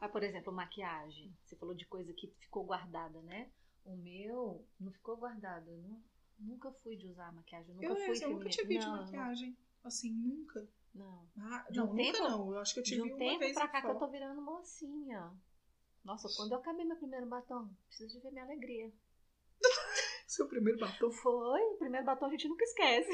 [0.00, 1.36] Ah, por exemplo, maquiagem.
[1.44, 3.50] Você falou de coisa que ficou guardada, né?
[3.84, 5.68] O meu não ficou guardado.
[5.70, 6.04] Eu nu-
[6.38, 7.74] nunca fui de usar maquiagem.
[7.74, 9.56] Nunca Eu, fui eu nunca tive de não, maquiagem.
[9.82, 10.68] Assim, nunca.
[10.94, 11.28] Não.
[11.38, 12.52] Ah, De não, um nunca tempo- não.
[12.52, 14.08] Eu acho que eu De tive um uma tempo vez pra cá que eu tô
[14.08, 15.32] virando mocinha.
[16.04, 18.92] Nossa, quando eu acabei meu primeiro batom, preciso de ver minha alegria.
[20.26, 21.10] Seu primeiro batom.
[21.10, 23.10] Foi, o primeiro batom a gente nunca esquece.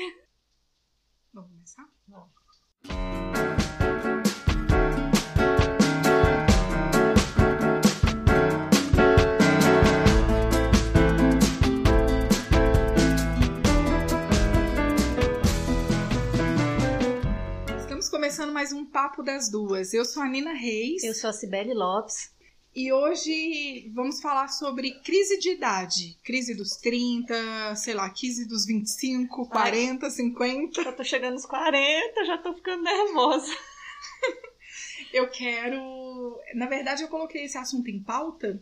[1.32, 1.88] Vamos começar?
[2.06, 2.30] Não.
[18.24, 19.92] Começando mais um Papo das Duas.
[19.92, 21.04] Eu sou a Nina Reis.
[21.04, 22.32] Eu sou a Cibele Lopes.
[22.74, 26.18] E hoje vamos falar sobre crise de idade.
[26.24, 30.80] Crise dos 30, sei lá, crise dos 25, 40, 50.
[30.80, 33.54] Eu tô chegando nos 40, já tô ficando nervosa.
[35.12, 36.40] Eu quero.
[36.54, 38.58] Na verdade, eu coloquei esse assunto em pauta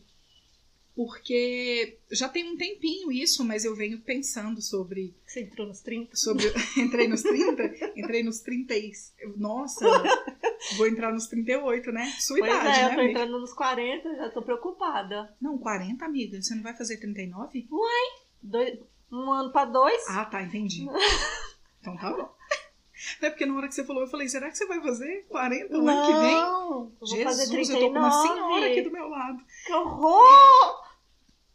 [0.95, 5.15] porque já tem um tempinho isso, mas eu venho pensando sobre.
[5.27, 6.15] Você entrou nos 30?
[6.17, 6.53] sobre...
[6.77, 8.93] entrei nos 30, entrei nos 30 e...
[9.37, 9.87] Nossa,
[10.77, 12.13] vou entrar nos 38, né?
[12.21, 13.11] Sua Pois idade, é, né, eu tô amiga?
[13.11, 15.35] entrando nos 40, já tô preocupada.
[15.41, 16.41] Não, 40, amiga.
[16.41, 17.67] Você não vai fazer 39?
[18.43, 18.79] Dois,
[19.11, 20.03] um ano pra dois?
[20.09, 20.87] Ah, tá, entendi.
[21.83, 22.33] Então tá bom.
[23.21, 25.27] Não é porque na hora que você falou, eu falei, será que você vai fazer
[25.29, 26.35] 40 o ano que vem?
[26.37, 27.73] Não, vou Jesus, fazer 39.
[27.73, 29.39] eu tô com uma senhora aqui do meu lado.
[29.67, 30.82] Que horror!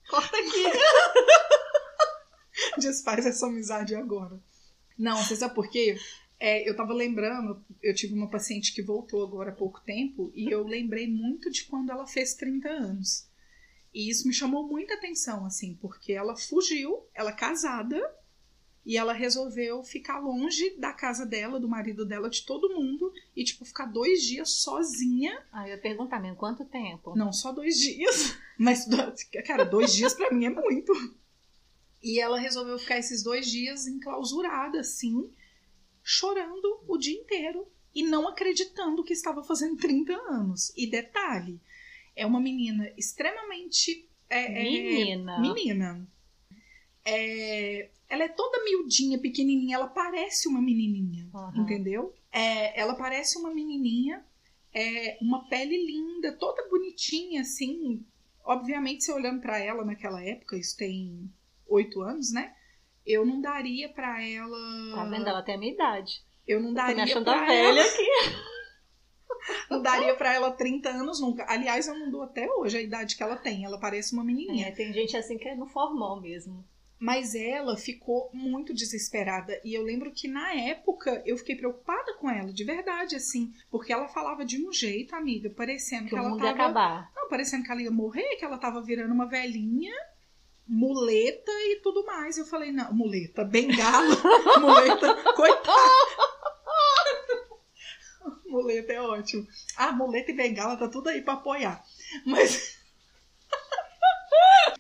[0.09, 0.63] Corta aqui.
[2.80, 4.39] Desfaz essa amizade agora.
[4.97, 5.97] Não, você sabe por quê?
[6.39, 10.52] É, eu tava lembrando, eu tive uma paciente que voltou agora há pouco tempo e
[10.52, 13.28] eu lembrei muito de quando ela fez 30 anos.
[13.94, 18.00] E isso me chamou muita atenção, assim, porque ela fugiu, ela casada,
[18.88, 23.44] e ela resolveu ficar longe da casa dela, do marido dela, de todo mundo, e,
[23.44, 25.45] tipo, ficar dois dias sozinha.
[25.52, 27.13] Ah, eu ia perguntar mesmo, quanto tempo?
[27.13, 28.38] Não, só dois dias.
[28.57, 28.88] Mas,
[29.45, 30.94] cara, dois dias pra mim é muito.
[32.02, 35.29] E ela resolveu ficar esses dois dias enclausurada, assim,
[36.01, 40.72] chorando o dia inteiro e não acreditando que estava fazendo 30 anos.
[40.78, 41.59] E detalhe,
[42.16, 44.07] é uma menina extremamente.
[44.29, 44.63] é, é,
[45.41, 46.07] Menina.
[47.09, 51.62] É, ela é toda miudinha, pequenininha, ela parece uma menininha, Aham.
[51.62, 52.13] entendeu?
[52.29, 54.25] É, ela parece uma menininha,
[54.73, 58.06] é, uma pele linda, toda bonitinha, assim.
[58.44, 61.31] Obviamente, se olhando pra ela naquela época, isso tem
[61.68, 62.53] oito anos, né?
[63.06, 64.57] Eu não daria pra ela.
[64.95, 65.29] Tá vendo?
[65.29, 66.22] Ela tem a minha idade.
[66.45, 67.81] Eu não Tô me daria achando pra a velha ela.
[67.88, 68.07] aqui.
[69.69, 71.45] Não daria pra ela 30 anos nunca.
[71.47, 73.63] Aliás, eu não dou até hoje a idade que ela tem.
[73.63, 74.68] Ela parece uma menininha.
[74.68, 76.66] É, tem gente assim que é no formal mesmo.
[77.00, 79.59] Mas ela ficou muito desesperada.
[79.63, 83.53] E eu lembro que na época eu fiquei preocupada com ela, de verdade, assim.
[83.69, 86.50] Porque ela falava de um jeito, amiga, parecendo Que que, ela tava.
[86.50, 87.12] acabar.
[87.16, 89.94] Não, parecendo que ela ia morrer, que ela tava virando uma velhinha,
[90.68, 92.38] muleta e tudo mais.
[92.38, 94.16] Eu falei, não, muleta, bengala,
[94.59, 95.78] muleta, coitada.
[98.47, 99.47] muleta é ótimo.
[99.78, 101.84] Ah, muleta e bengala tá tudo aí pra apoiar.
[102.25, 102.76] Mas.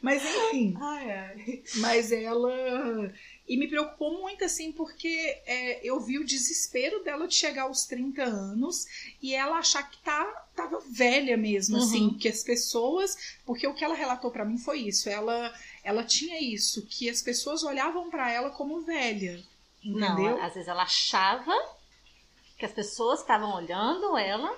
[0.01, 0.75] Mas enfim.
[0.79, 1.63] Ai, ai.
[1.75, 3.11] Mas ela.
[3.47, 5.07] E me preocupou muito, assim, porque
[5.45, 8.85] é, eu vi o desespero dela de chegar aos 30 anos
[9.21, 10.25] e ela achar que tá,
[10.55, 11.83] tava velha mesmo, Uhum.
[11.83, 13.37] assim, que as pessoas.
[13.45, 15.09] Porque o que ela relatou pra mim foi isso.
[15.09, 15.53] Ela,
[15.83, 19.41] ela tinha isso, que as pessoas olhavam pra ela como velha.
[19.83, 20.37] Entendeu?
[20.37, 21.53] Não, às vezes ela achava
[22.57, 24.57] que as pessoas estavam olhando ela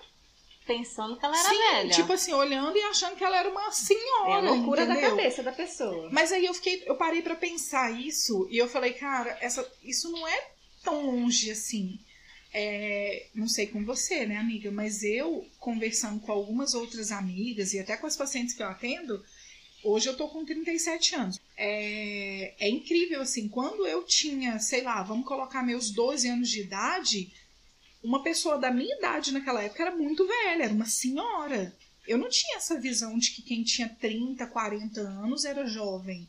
[0.70, 1.90] pensando que ela era Sim, velha.
[1.90, 4.48] tipo assim, olhando e achando que ela era uma é senhora.
[4.48, 5.10] a loucura da entendeu?
[5.18, 6.10] cabeça da pessoa.
[6.12, 10.12] Mas aí eu fiquei, eu parei pra pensar isso e eu falei, cara, essa, isso
[10.12, 10.48] não é
[10.84, 12.00] tão longe assim.
[12.54, 14.70] É, não sei com você, né, amiga?
[14.70, 19.24] Mas eu, conversando com algumas outras amigas e até com as pacientes que eu atendo,
[19.84, 21.40] hoje eu tô com 37 anos.
[21.58, 26.62] É, é incrível, assim, quando eu tinha, sei lá, vamos colocar meus 12 anos de
[26.62, 27.32] idade,
[28.04, 31.76] uma pessoa da minha idade naquela época era muito velha, era uma senhora.
[32.08, 36.28] Eu não tinha essa visão de que quem tinha 30, 40 anos era jovem.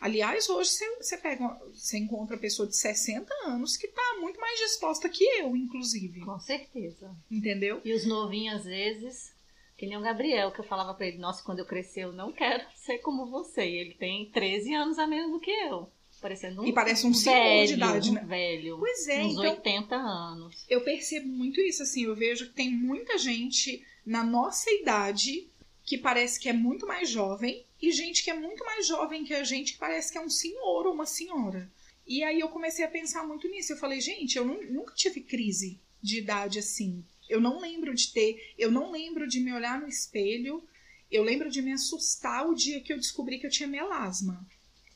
[0.00, 5.10] Aliás, hoje você, pega, você encontra pessoa de 60 anos que tá muito mais disposta
[5.10, 6.20] que eu, inclusive.
[6.20, 7.14] Com certeza.
[7.30, 7.82] Entendeu?
[7.84, 9.34] E os novinhos, às vezes,
[9.76, 12.32] que nem o Gabriel, que eu falava pra ele, nossa, quando eu crescer eu não
[12.32, 13.62] quero ser como você.
[13.68, 15.90] E ele tem 13 anos a menos do que eu.
[16.20, 18.22] Parecendo um E parece um senhor velho, de idade, né?
[18.22, 18.78] um velho.
[18.78, 20.64] Pois é, uns então 80 anos.
[20.68, 25.48] eu percebo muito isso, assim, eu vejo que tem muita gente na nossa idade
[25.84, 29.34] que parece que é muito mais jovem e gente que é muito mais jovem que
[29.34, 31.70] a gente que parece que é um senhor ou uma senhora.
[32.06, 33.72] E aí eu comecei a pensar muito nisso.
[33.72, 37.04] Eu falei, gente, eu nu- nunca tive crise de idade assim.
[37.28, 40.62] Eu não lembro de ter, eu não lembro de me olhar no espelho.
[41.10, 44.46] Eu lembro de me assustar o dia que eu descobri que eu tinha melasma.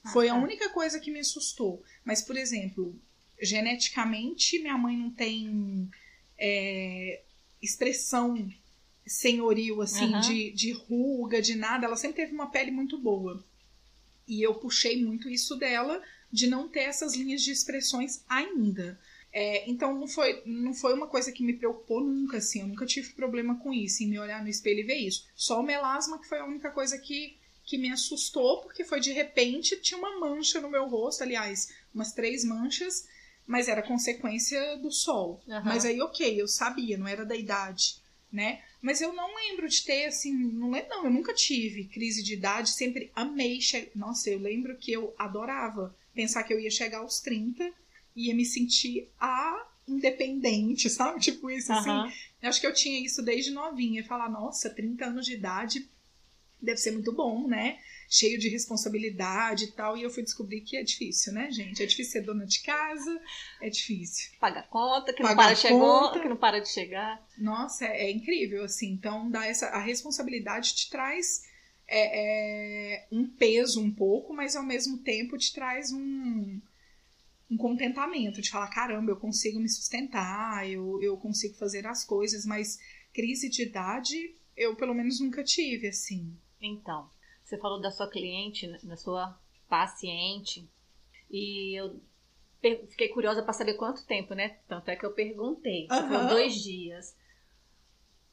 [0.04, 0.40] Ah, Foi a tá.
[0.40, 1.82] única coisa que me assustou.
[2.04, 2.94] Mas, por exemplo,
[3.40, 5.88] geneticamente, minha mãe não tem
[6.38, 7.22] é,
[7.62, 8.48] expressão
[9.06, 10.20] senhoril, assim, Aham.
[10.20, 11.86] de, de ruga, de nada.
[11.86, 13.44] Ela sempre teve uma pele muito boa.
[14.26, 18.98] E eu puxei muito isso dela, de não ter essas linhas de expressões ainda.
[19.32, 22.60] É, então não foi, não foi uma coisa que me preocupou nunca, assim.
[22.60, 25.26] Eu nunca tive problema com isso, em me olhar no espelho e ver isso.
[25.34, 29.12] Só o melasma que foi a única coisa que, que me assustou, porque foi de
[29.12, 33.06] repente, tinha uma mancha no meu rosto, aliás, umas três manchas,
[33.46, 35.42] mas era consequência do sol.
[35.48, 35.62] Aham.
[35.64, 37.96] Mas aí, ok, eu sabia, não era da idade,
[38.30, 38.62] né?
[38.82, 42.34] Mas eu não lembro de ter, assim, não lembro, não, eu nunca tive crise de
[42.34, 43.60] idade, sempre amei.
[43.60, 43.90] Che...
[43.94, 47.72] Nossa, eu lembro que eu adorava pensar que eu ia chegar aos 30
[48.14, 51.20] e ia me sentir a independente, sabe?
[51.20, 51.90] Tipo isso, assim.
[51.90, 52.12] Aham.
[52.42, 54.04] Eu acho que eu tinha isso desde novinha.
[54.04, 55.88] Falar, nossa, 30 anos de idade
[56.60, 57.78] deve ser muito bom, né?
[58.08, 59.96] Cheio de responsabilidade e tal.
[59.96, 61.82] E eu fui descobrir que é difícil, né, gente?
[61.82, 63.20] É difícil ser dona de casa,
[63.60, 64.32] é difícil.
[64.40, 66.20] Paga conta, que não Pagar para conta.
[66.20, 67.26] que não para de chegar.
[67.38, 68.92] Nossa, é, é incrível, assim.
[68.92, 71.44] Então, dá essa, a responsabilidade te traz
[71.86, 76.60] é, é, um peso um pouco, mas ao mesmo tempo te traz um,
[77.50, 82.46] um contentamento de falar, caramba, eu consigo me sustentar, eu, eu consigo fazer as coisas,
[82.46, 82.78] mas
[83.12, 86.36] crise de idade eu pelo menos nunca tive, assim.
[86.66, 87.08] Então,
[87.44, 89.38] você falou da sua cliente, da sua
[89.68, 90.68] paciente,
[91.30, 92.00] e eu
[92.88, 94.58] fiquei curiosa para saber quanto tempo, né?
[94.66, 95.86] Tanto é que eu perguntei.
[95.90, 96.08] Aham.
[96.08, 97.16] falou dois dias.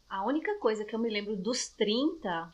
[0.09, 2.53] A única coisa que eu me lembro dos 30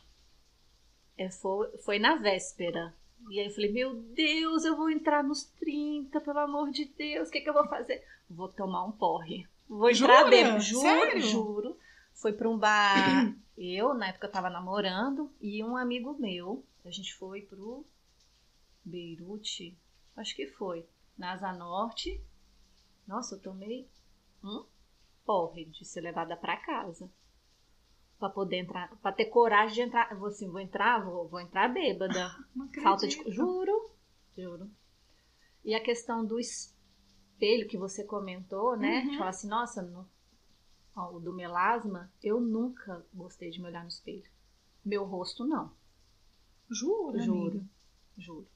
[1.16, 2.94] é, foi, foi na véspera.
[3.30, 7.28] E aí eu falei, meu Deus, eu vou entrar nos 30, pelo amor de Deus,
[7.28, 8.04] o que, que eu vou fazer?
[8.30, 9.46] Vou tomar um porre.
[9.68, 10.30] Vou entrar Jura?
[10.30, 10.60] bêbado.
[10.60, 11.20] Juro, Sério?
[11.20, 11.76] juro.
[12.18, 13.34] Foi pra um bar.
[13.56, 16.64] Eu, na época, eu tava namorando, e um amigo meu.
[16.84, 17.84] A gente foi pro
[18.84, 19.76] Beirute.
[20.16, 20.86] Acho que foi.
[21.16, 22.20] Na Asa Norte.
[23.06, 23.88] Nossa, eu tomei
[24.42, 24.64] um
[25.24, 27.10] porre de ser levada pra casa.
[28.18, 30.10] Pra poder entrar, pra ter coragem de entrar.
[30.10, 32.34] Eu vou assim, vou entrar, vou, vou entrar bêbada.
[32.54, 32.68] Não.
[32.82, 33.16] Falta de.
[33.30, 33.90] Juro,
[34.36, 34.70] juro.
[35.64, 39.02] E a questão do espelho que você comentou, né?
[39.02, 39.10] Uhum.
[39.10, 40.08] De falar assim, nossa, no,
[40.98, 44.28] ó, o do melasma, eu nunca gostei de me olhar no espelho.
[44.84, 45.72] Meu rosto, não.
[46.70, 47.48] Juro, Juro.
[47.50, 47.64] amiga.
[48.16, 48.48] Juro.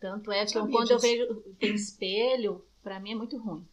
[0.00, 1.08] Tanto é que Sabia quando eu disso.
[1.08, 3.66] vejo tem espelho, pra mim é muito ruim.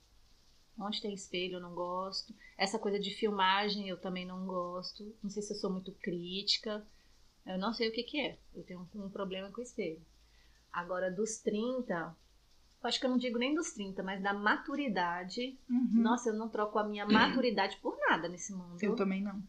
[0.77, 2.33] Onde tem espelho eu não gosto.
[2.57, 5.15] Essa coisa de filmagem eu também não gosto.
[5.21, 6.85] Não sei se eu sou muito crítica.
[7.45, 8.39] Eu não sei o que, que é.
[8.53, 10.01] Eu tenho um, um problema com espelho.
[10.71, 12.15] Agora, dos 30, eu
[12.83, 15.57] acho que eu não digo nem dos 30, mas da maturidade.
[15.69, 16.01] Uhum.
[16.01, 18.81] Nossa, eu não troco a minha maturidade por nada nesse mundo.
[18.81, 19.42] Eu também não.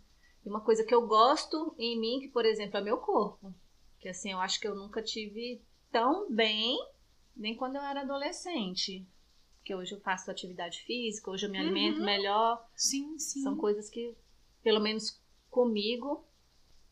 [0.45, 3.55] E uma coisa que eu gosto em mim, que, por exemplo, é meu corpo.
[4.01, 6.77] Que assim, eu acho que eu nunca tive tão bem,
[7.37, 9.07] nem quando eu era adolescente.
[9.59, 12.05] Porque hoje eu faço atividade física, hoje eu me alimento Uhum.
[12.07, 12.69] melhor.
[12.75, 13.43] Sim, sim.
[13.43, 14.17] São coisas que,
[14.63, 16.27] pelo menos comigo,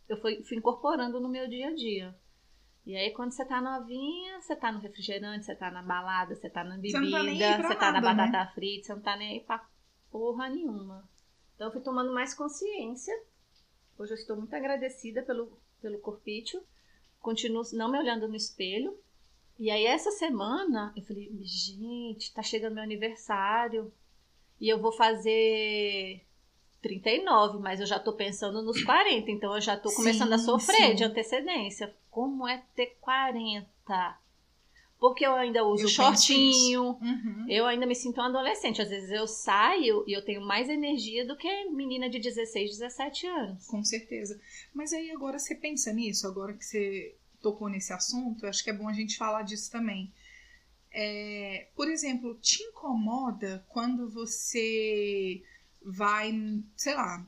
[0.09, 2.17] eu fui, fui incorporando no meu dia a dia.
[2.91, 6.51] E aí, quando você tá novinha, você tá no refrigerante, você tá na balada, você
[6.51, 8.15] tá na Você bebida, não tá você tá na né?
[8.17, 9.65] batata frita, você não tá nem aí pra
[10.11, 11.09] porra nenhuma.
[11.55, 13.15] Então, eu fui tomando mais consciência.
[13.97, 16.61] Hoje eu estou muito agradecida pelo, pelo corpício.
[17.21, 18.99] Continuo não me olhando no espelho.
[19.57, 23.93] E aí, essa semana, eu falei, gente, tá chegando meu aniversário.
[24.61, 26.27] E eu vou fazer
[26.83, 29.31] 39, mas eu já tô pensando nos 40.
[29.31, 30.95] Então, eu já tô começando a Sim, sofrer sim.
[30.97, 31.95] de antecedência.
[32.11, 34.19] Como é ter 40?
[34.99, 36.83] Porque eu ainda uso Eu penso shortinho.
[37.01, 37.47] Uhum.
[37.49, 38.83] Eu ainda me sinto um adolescente.
[38.83, 43.27] Às vezes eu saio e eu tenho mais energia do que menina de 16, 17
[43.27, 43.67] anos.
[43.67, 44.39] Com certeza.
[44.75, 48.75] Mas aí agora você pensa nisso, agora que você tocou nesse assunto, acho que é
[48.75, 50.13] bom a gente falar disso também.
[50.93, 55.43] É, por exemplo, te incomoda quando você
[55.83, 56.33] vai,
[56.77, 57.25] sei lá,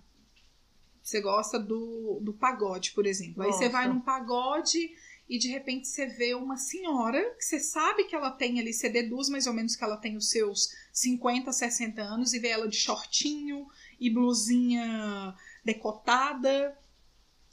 [1.02, 3.42] você gosta do, do pagode, por exemplo.
[3.42, 4.94] Aí você vai num pagode
[5.28, 8.88] e de repente você vê uma senhora que você sabe que ela tem ali, você
[8.88, 12.68] deduz mais ou menos que ela tem os seus 50, 60 anos e vê ela
[12.68, 13.66] de shortinho
[13.99, 16.78] e blusinha decotada.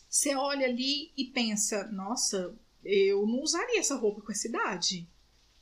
[0.07, 5.07] Você olha ali e pensa, nossa, eu não usaria essa roupa com essa idade.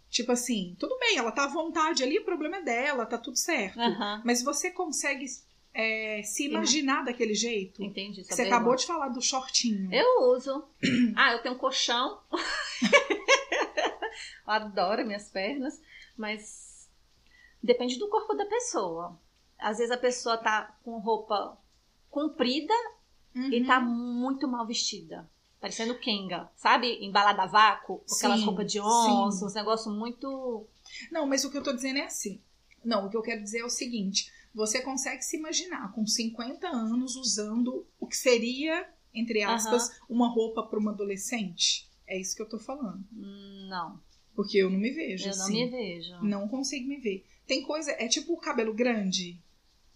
[0.10, 3.38] Tipo assim, tudo bem, ela tá à vontade ali, o problema é dela, tá tudo
[3.38, 3.80] certo.
[3.80, 4.22] Aham.
[4.26, 5.26] Mas você consegue
[5.80, 7.84] é, se imaginar daquele jeito?
[7.84, 8.24] Entendi.
[8.24, 9.94] Você acabou de falar do shortinho.
[9.94, 10.64] Eu uso.
[11.16, 12.20] Ah, eu tenho um colchão.
[14.46, 15.80] eu adoro minhas pernas,
[16.18, 16.90] mas
[17.62, 19.20] depende do corpo da pessoa.
[19.60, 21.58] às vezes a pessoa tá com roupa
[22.10, 22.74] comprida
[23.36, 23.54] Uhum.
[23.54, 25.30] e tá muito mal vestida.
[25.60, 26.98] Parecendo Kenga, sabe?
[27.06, 28.84] Embalada a vácuo, aquelas Sim, roupas de sim.
[28.84, 30.66] onça, uns negócios muito.
[31.12, 32.42] Não, mas o que eu tô dizendo é assim.
[32.84, 36.68] Não, o que eu quero dizer é o seguinte: você consegue se imaginar com 50
[36.68, 41.88] anos usando o que seria, entre aspas, uma roupa para uma adolescente?
[42.08, 43.04] É isso que eu tô falando.
[43.14, 44.00] Hum, Não,
[44.36, 45.66] Porque eu não me vejo eu não assim.
[45.66, 46.24] me vejo.
[46.24, 47.26] Não consigo me ver.
[47.46, 49.40] Tem coisa, é tipo o cabelo grande.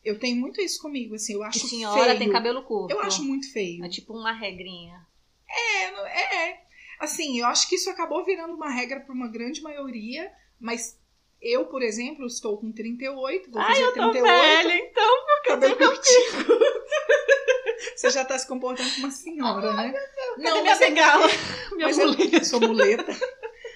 [0.03, 2.17] Eu tenho muito isso comigo, assim, eu Que acho senhora feio.
[2.19, 2.91] tem cabelo curto.
[2.91, 3.83] Eu acho muito feio.
[3.85, 5.05] É tipo uma regrinha.
[5.47, 6.63] É, não- é.
[6.99, 10.97] Assim, eu acho que isso acabou virando uma regra para uma grande maioria, mas
[11.41, 15.17] eu, por exemplo, estou com 38, vou fazer 38, então.
[15.45, 16.61] cabelo curtinho.
[17.95, 19.93] Você já tá se comportando como uma senhora, né?
[20.37, 21.27] Não, minha mas é- bengala?
[21.75, 22.43] Minha mas é- muleta.
[22.45, 23.17] sou muleta.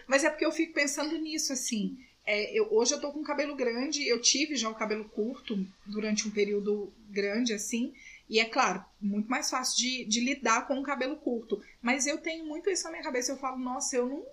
[0.07, 1.97] Mas é porque eu fico pensando nisso, assim.
[2.25, 6.27] É, eu- hoje eu tô com cabelo grande, eu tive já o cabelo curto durante
[6.27, 7.93] um período grande, assim.
[8.29, 11.61] E é claro, muito mais fácil de, de lidar com o cabelo curto.
[11.81, 13.31] Mas eu tenho muito isso na minha cabeça.
[13.31, 14.23] Eu falo, nossa, eu não.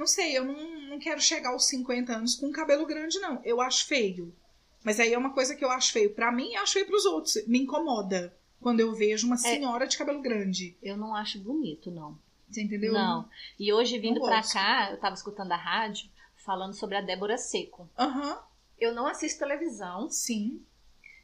[0.00, 3.38] Não sei, eu não, não quero chegar aos 50 anos com cabelo grande, não.
[3.44, 4.34] Eu acho feio.
[4.82, 7.04] Mas aí é uma coisa que eu acho feio pra mim e acho feio pros
[7.04, 7.46] outros.
[7.46, 10.74] Me incomoda quando eu vejo uma senhora de cabelo grande.
[10.82, 12.18] Eu não acho bonito, não.
[12.48, 12.94] Você entendeu?
[12.94, 13.28] Não.
[13.58, 14.54] E hoje, vindo gosto.
[14.54, 17.86] cá, eu tava escutando a rádio falando sobre a Débora Seco.
[17.98, 18.42] Aham,
[18.78, 20.08] Eu não assisto televisão.
[20.08, 20.64] sim.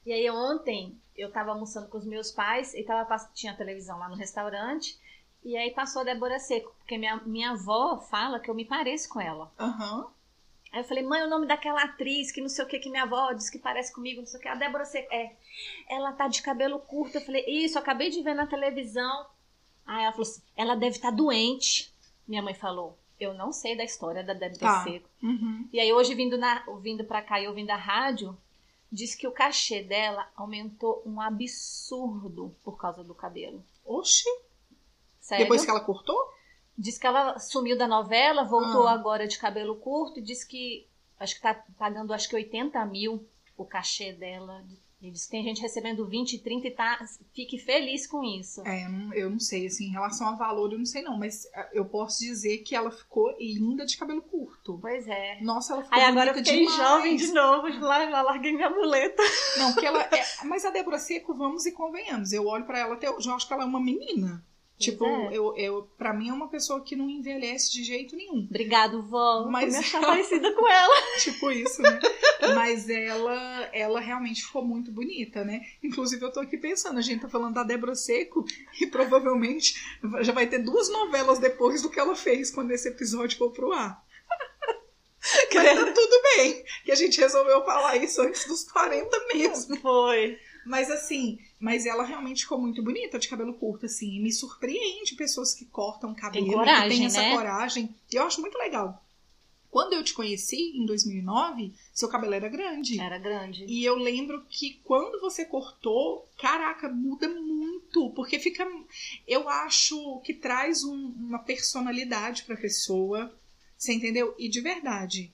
[0.04, 4.06] E aí ontem eu tava almoçando com os meus pais e tava, tinha televisão lá
[4.10, 4.98] no restaurante.
[5.46, 9.08] E aí passou a Débora Seco, porque minha, minha avó fala que eu me pareço
[9.08, 9.48] com ela.
[9.56, 10.08] Aham.
[10.72, 13.04] Aí eu falei, mãe, o nome daquela atriz que não sei o que, que minha
[13.04, 14.48] avó diz que parece comigo, não sei o que.
[14.48, 15.36] A Débora Seco, é,
[15.88, 17.18] ela tá de cabelo curto.
[17.18, 19.26] Eu falei, isso, acabei de ver na televisão.
[19.86, 21.94] Aí ela falou assim, ela deve estar doente.
[22.26, 24.82] Minha mãe falou, eu não sei da história da Débora Tá.
[24.82, 25.08] Seco.
[25.22, 25.68] Uhum.
[25.72, 28.36] E aí hoje vindo, na, vindo pra cá e ouvindo a rádio,
[28.90, 33.64] diz que o cachê dela aumentou um absurdo por causa do cabelo.
[33.84, 34.28] Oxi.
[35.26, 35.44] Sério?
[35.44, 36.16] Depois que ela cortou?
[36.78, 38.92] Diz que ela sumiu da novela, voltou Ah.
[38.92, 40.86] agora de cabelo curto e diz que
[41.18, 44.64] acho que tá pagando acho que 80 mil o cachê dela.
[45.02, 47.04] E diz que tem gente recebendo 20, 30 e tá,
[47.34, 48.62] fique feliz com isso.
[48.64, 51.18] É, eu não, eu não sei, assim, em relação a valor, eu não sei não,
[51.18, 54.78] mas ah, eu posso dizer que ela ficou linda de cabelo curto.
[54.80, 55.40] Pois é.
[55.42, 56.76] Nossa, ela ficou Aí agora eu fiquei demais.
[56.76, 59.22] jovem de novo, lá já larguei minha muleta.
[59.58, 60.24] Não, porque ela é...
[60.44, 63.46] Mas a Débora Seco, vamos e convenhamos, eu olho pra ela até hoje, eu acho
[63.48, 64.44] que ela é uma menina.
[64.78, 65.30] Tipo, é.
[65.32, 68.46] eu, eu, pra mim é uma pessoa que não envelhece de jeito nenhum.
[68.48, 69.46] Obrigado, vó.
[69.48, 70.94] Mas me achar parecida com ela.
[71.18, 71.98] tipo isso, né?
[72.54, 75.62] Mas ela, ela realmente ficou muito bonita, né?
[75.82, 78.44] Inclusive, eu tô aqui pensando, a gente tá falando da Débora Seco
[78.78, 79.74] e provavelmente
[80.20, 83.72] já vai ter duas novelas depois do que ela fez quando esse episódio for pro
[83.72, 84.04] ar.
[85.54, 89.76] Mas tá tudo bem, que a gente resolveu falar isso antes dos 40 mesmo.
[89.78, 90.38] Foi.
[90.66, 94.16] Mas assim, mas ela realmente ficou muito bonita de cabelo curto, assim.
[94.16, 97.34] E me surpreende pessoas que cortam cabelo, que coragem, têm essa né?
[97.34, 97.94] coragem.
[98.12, 99.02] E eu acho muito legal.
[99.70, 102.98] Quando eu te conheci, em 2009, seu cabelo era grande.
[103.00, 103.64] Era grande.
[103.68, 108.10] E eu lembro que quando você cortou, caraca, muda muito.
[108.10, 108.66] Porque fica.
[109.26, 113.34] Eu acho que traz um- uma personalidade pra pessoa.
[113.76, 114.34] Você entendeu?
[114.38, 115.30] E de verdade.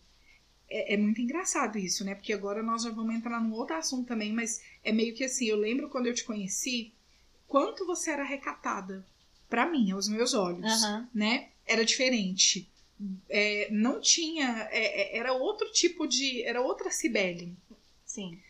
[0.72, 2.14] É, é muito engraçado isso, né?
[2.14, 5.46] Porque agora nós já vamos entrar num outro assunto também, mas é meio que assim,
[5.46, 6.92] eu lembro quando eu te conheci,
[7.46, 9.06] quanto você era recatada.
[9.48, 11.08] Pra mim, aos meus olhos Aham.
[11.14, 11.50] né?
[11.66, 12.70] Era diferente.
[13.28, 14.68] É, não tinha.
[14.70, 16.42] é, é, era outro tipo de.
[16.42, 17.54] Era outra Cibele.
[18.06, 18.40] Sim.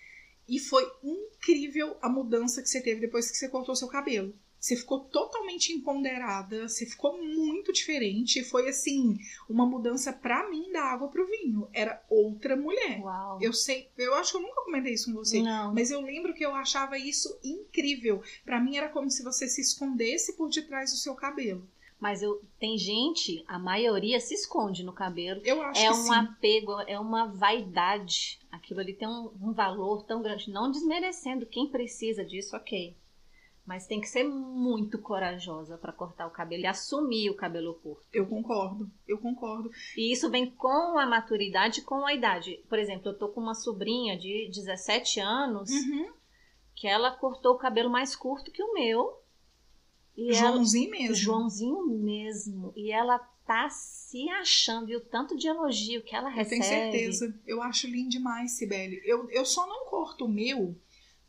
[0.49, 4.35] E foi incrível a mudança que você teve depois que você cortou seu cabelo.
[4.63, 8.45] Você ficou totalmente empoderada, você ficou muito diferente.
[8.45, 9.19] Foi assim,
[9.51, 11.69] uma mudança pra mim da água pro vinho.
[11.73, 13.01] Era outra mulher.
[13.01, 13.39] Uau.
[13.43, 15.43] Eu sei, eu acho que eu nunca comentei isso com você.
[15.43, 15.75] Não.
[15.75, 18.23] Mas eu lembro que eu achava isso incrível.
[18.45, 21.69] Pra mim era como se você se escondesse por detrás do seu cabelo.
[21.99, 25.41] Mas eu, tem gente, a maioria se esconde no cabelo.
[25.45, 26.15] Eu acho É que um sim.
[26.15, 28.39] apego, é uma vaidade.
[28.51, 30.51] Aquilo ali tem um, um valor tão grande.
[30.53, 32.95] Não desmerecendo quem precisa disso, ok.
[33.65, 38.05] Mas tem que ser muito corajosa para cortar o cabelo e assumir o cabelo curto.
[38.13, 39.71] Eu concordo, eu concordo.
[39.97, 42.61] E isso vem com a maturidade e com a idade.
[42.69, 46.11] Por exemplo, eu tô com uma sobrinha de 17 anos Uhum.
[46.75, 49.21] que ela cortou o cabelo mais curto que o meu.
[50.17, 51.15] E ela, Joãozinho mesmo.
[51.15, 52.73] Joãozinho mesmo.
[52.77, 54.91] E ela tá se achando.
[54.91, 56.61] E o tanto de elogio que ela Eu recebe.
[56.61, 57.41] tenho certeza.
[57.47, 59.01] Eu acho lindo demais, Sibeli.
[59.05, 60.77] Eu, eu só não corto o meu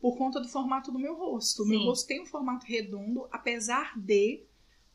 [0.04, 1.62] por conta do formato do meu rosto.
[1.62, 1.86] O meu Sim.
[1.86, 4.42] rosto tem um formato redondo, apesar de.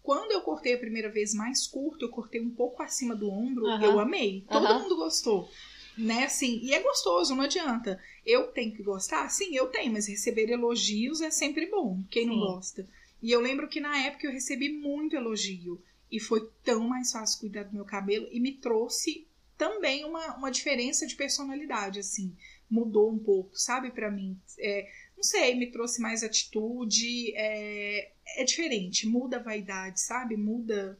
[0.04, 3.66] Quando eu cortei a primeira vez mais curto, eu cortei um pouco acima do ombro,
[3.82, 4.46] eu amei.
[4.48, 5.50] Todo mundo gostou.
[5.98, 8.00] né, assim, e é gostoso, não adianta.
[8.24, 9.28] Eu tenho que gostar?
[9.30, 12.30] Sim, eu tenho, mas receber elogios é sempre bom, quem Sim.
[12.30, 12.88] não gosta.
[13.20, 15.82] E eu lembro que na época eu recebi muito elogio.
[16.12, 20.52] E foi tão mais fácil cuidar do meu cabelo e me trouxe também uma, uma
[20.52, 22.36] diferença de personalidade, assim.
[22.70, 24.40] Mudou um pouco, sabe, para mim.
[24.60, 27.34] É, não sei, me trouxe mais atitude.
[27.36, 30.38] É, é diferente, muda a vaidade, sabe?
[30.38, 31.00] Muda.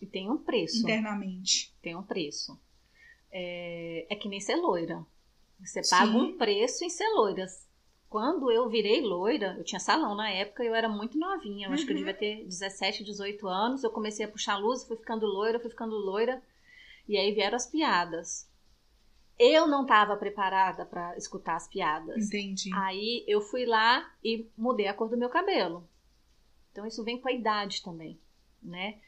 [0.00, 0.78] E tem um preço.
[0.78, 1.74] Internamente.
[1.82, 2.58] Tem um preço.
[3.30, 5.04] É, é que nem ser loira.
[5.58, 6.16] Você paga Sim.
[6.16, 7.46] um preço em ser loira.
[8.08, 11.86] Quando eu virei loira, eu tinha salão na época, eu era muito novinha, eu acho
[11.86, 12.18] que eu devia uhum.
[12.18, 13.84] ter 17, 18 anos.
[13.84, 16.42] Eu comecei a puxar luz, fui ficando loira, fui ficando loira.
[17.08, 18.49] E aí vieram as piadas.
[19.42, 22.26] Eu não estava preparada para escutar as piadas.
[22.26, 22.70] Entendi.
[22.74, 25.88] Aí eu fui lá e mudei a cor do meu cabelo.
[26.70, 28.20] Então isso vem com a idade também,
[28.62, 28.98] né?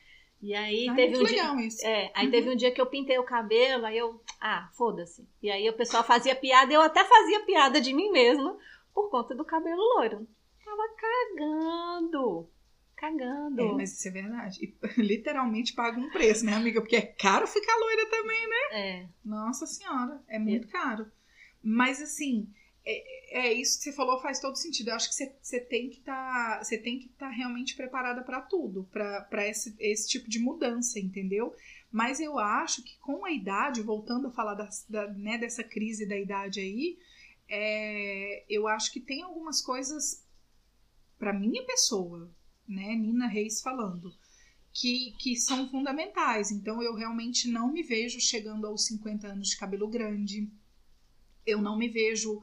[0.41, 1.87] E aí teve um dia, isso.
[1.87, 2.31] É, aí uhum.
[2.31, 5.29] teve um dia que eu pintei o cabelo, aí eu, ah, foda-se.
[5.43, 8.59] E aí o pessoal fazia piada, eu até fazia piada de mim mesma,
[8.95, 10.27] por conta do cabelo loiro.
[10.65, 12.49] Tava cagando.
[13.03, 13.61] Cagando.
[13.61, 14.61] É, mas isso é verdade.
[14.63, 16.81] E, literalmente paga um preço, né, amiga?
[16.81, 18.57] Porque é caro ficar loira também, né?
[18.71, 19.09] É.
[19.25, 20.71] Nossa senhora, é muito é.
[20.71, 21.11] caro.
[21.61, 22.49] Mas assim,
[22.87, 24.91] é, é, isso que você falou faz todo sentido.
[24.91, 28.23] Eu acho que você, você tem que tá, você tem que estar tá realmente preparada
[28.23, 31.53] para tudo, para esse, esse tipo de mudança, entendeu?
[31.91, 36.07] Mas eu acho que com a idade, voltando a falar da, da, né, dessa crise
[36.07, 36.97] da idade aí,
[37.49, 40.25] é, eu acho que tem algumas coisas
[41.19, 42.31] para minha pessoa,
[42.67, 44.15] né, Nina Reis falando,
[44.73, 46.51] que, que são fundamentais.
[46.51, 50.51] Então eu realmente não me vejo chegando aos 50 anos de cabelo grande.
[51.47, 52.43] Eu não me vejo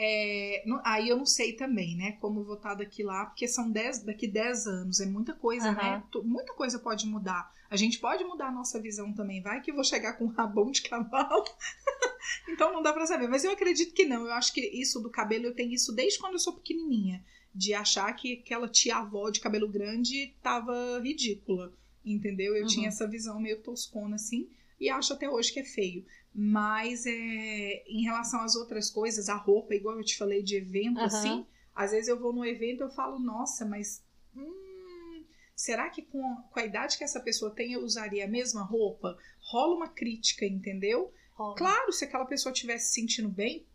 [0.00, 2.12] é, aí eu não sei também, né?
[2.20, 5.74] Como vou estar daqui lá, porque são dez, daqui 10 anos, é muita coisa, uhum.
[5.74, 6.04] né?
[6.22, 7.52] Muita coisa pode mudar.
[7.68, 9.42] A gente pode mudar a nossa visão também.
[9.42, 11.44] Vai que eu vou chegar com um rabão de cavalo.
[12.48, 13.26] então não dá pra saber.
[13.26, 14.24] Mas eu acredito que não.
[14.24, 17.22] Eu acho que isso do cabelo, eu tenho isso desde quando eu sou pequenininha.
[17.54, 21.72] De achar que aquela tia-avó de cabelo grande tava ridícula.
[22.04, 22.54] Entendeu?
[22.54, 22.68] Eu uhum.
[22.68, 24.48] tinha essa visão meio toscona assim.
[24.80, 26.04] E acho até hoje que é feio.
[26.34, 30.98] Mas é, em relação às outras coisas, a roupa, igual eu te falei de evento,
[30.98, 31.04] uhum.
[31.04, 34.04] assim, às vezes eu vou no evento e eu falo, nossa, mas.
[34.36, 35.24] Hum,
[35.56, 39.18] será que com, com a idade que essa pessoa tem eu usaria a mesma roupa?
[39.40, 41.12] Rola uma crítica, entendeu?
[41.32, 41.56] Rola.
[41.56, 43.66] Claro, se aquela pessoa estiver se sentindo bem,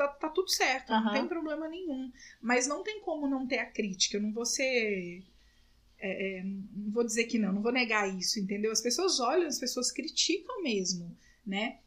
[0.00, 1.04] tá, tá tudo certo, uhum.
[1.04, 2.10] não tem problema nenhum.
[2.40, 4.16] Mas não tem como não ter a crítica.
[4.16, 5.22] Eu não vou ser.
[5.98, 8.72] É, é, não vou dizer que não, não vou negar isso, entendeu?
[8.72, 11.14] As pessoas olham, as pessoas criticam mesmo,
[11.46, 11.78] né?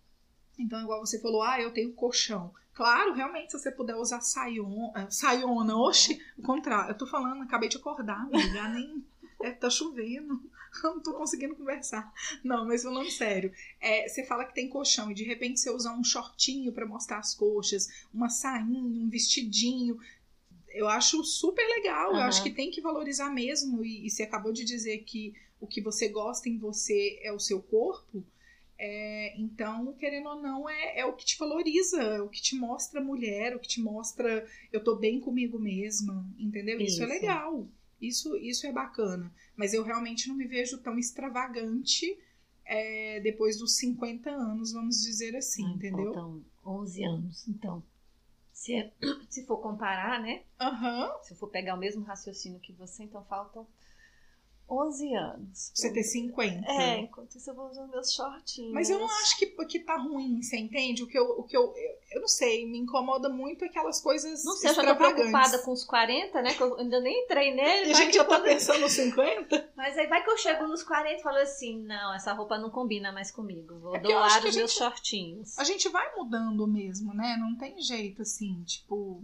[0.59, 2.53] Então, igual você falou, ah, eu tenho colchão.
[2.75, 6.91] Claro, realmente, se você puder usar saion, saiona, oxe, o contrário.
[6.91, 9.03] Eu tô falando, acabei de acordar, amiga, nem.
[9.41, 10.39] É, tá chovendo,
[10.83, 12.11] não tô conseguindo conversar.
[12.43, 15.91] Não, mas falando sério, é, você fala que tem colchão e de repente você usa
[15.91, 19.99] um shortinho para mostrar as coxas, uma sainha, um vestidinho.
[20.69, 22.17] Eu acho super legal, uhum.
[22.17, 23.83] eu acho que tem que valorizar mesmo.
[23.83, 27.39] E, e você acabou de dizer que o que você gosta em você é o
[27.39, 28.23] seu corpo.
[28.77, 32.55] É, então, querendo ou não, é, é o que te valoriza, é o que te
[32.55, 36.81] mostra mulher, o que te mostra eu tô bem comigo mesma, entendeu?
[36.81, 37.67] Isso, é isso é legal,
[38.07, 39.33] isso, isso é bacana.
[39.55, 42.17] Mas eu realmente não me vejo tão extravagante
[42.65, 46.13] é, depois dos 50 anos, vamos dizer assim, entendeu?
[46.13, 47.83] Faltam 11 anos, então.
[48.51, 48.93] Se, é,
[49.29, 50.43] se for comparar, né?
[50.61, 51.23] Uhum.
[51.23, 53.67] Se eu for pegar o mesmo raciocínio que você, então faltam
[54.73, 55.71] 11 anos.
[55.73, 56.71] Você ter 50.
[56.71, 58.73] É, enquanto isso eu vou usando meus shortinhos.
[58.73, 61.03] Mas eu não acho que, que tá ruim, você entende?
[61.03, 64.43] O que eu, o que eu, eu, eu não sei, me incomoda muito aquelas coisas
[64.43, 66.53] Não sei, eu já tô preocupada com os 40, né?
[66.53, 67.91] Que eu ainda nem entrei nele.
[67.91, 69.71] A gente já tá pensando nos 50?
[69.75, 72.69] Mas aí vai que eu chego nos 40 e falo assim, não, essa roupa não
[72.69, 73.79] combina mais comigo.
[73.79, 75.57] Vou é doar os meus shortinhos.
[75.57, 77.37] A gente vai mudando mesmo, né?
[77.39, 79.23] Não tem jeito, assim, tipo...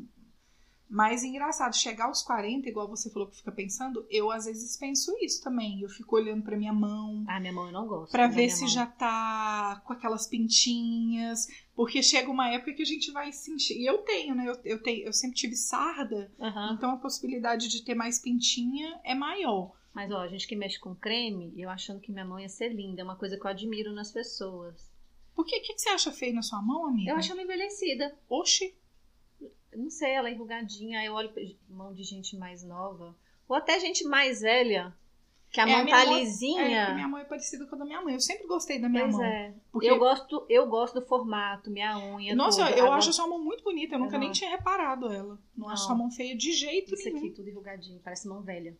[0.89, 5.15] Mas engraçado, chegar aos 40, igual você falou que fica pensando, eu às vezes penso
[5.21, 5.81] isso também.
[5.81, 7.23] Eu fico olhando pra minha mão.
[7.27, 8.11] Ah, minha mão eu não gosto.
[8.11, 8.69] Pra ver se mão.
[8.69, 11.47] já tá com aquelas pintinhas.
[11.75, 13.79] Porque chega uma época que a gente vai sentir.
[13.79, 14.47] E eu tenho, né?
[14.47, 16.31] Eu, eu, tenho, eu sempre tive sarda.
[16.39, 16.73] Uhum.
[16.73, 19.71] Então a possibilidade de ter mais pintinha é maior.
[19.93, 22.69] Mas ó, a gente que mexe com creme, eu achando que minha mão ia ser
[22.69, 23.01] linda.
[23.01, 24.89] É uma coisa que eu admiro nas pessoas.
[25.35, 27.11] Por que, que você acha feio na sua mão, amiga?
[27.11, 28.17] Eu acho ela envelhecida.
[28.27, 28.75] Oxi
[29.75, 31.31] não sei, ela é enrugadinha, aí eu olho
[31.69, 33.15] mão de gente mais nova,
[33.47, 34.95] ou até gente mais velha,
[35.51, 36.61] que a é, mão tá mão, lisinha.
[36.61, 38.13] É, minha mão é parecida com a da minha mãe.
[38.13, 39.25] Eu sempre gostei da minha pois mão.
[39.25, 39.53] É.
[39.71, 39.89] Porque...
[39.89, 42.35] Eu gosto, eu gosto do formato, minha unha.
[42.35, 42.77] Nossa, toda.
[42.77, 42.99] eu Agora...
[42.99, 43.95] acho a sua mão muito bonita.
[43.95, 45.39] Eu, eu nunca nem tinha reparado ela.
[45.55, 47.17] Não, não, acho sua mão feia de jeito Isso nenhum.
[47.17, 48.77] Isso aqui, tudo enrugadinho, parece mão velha.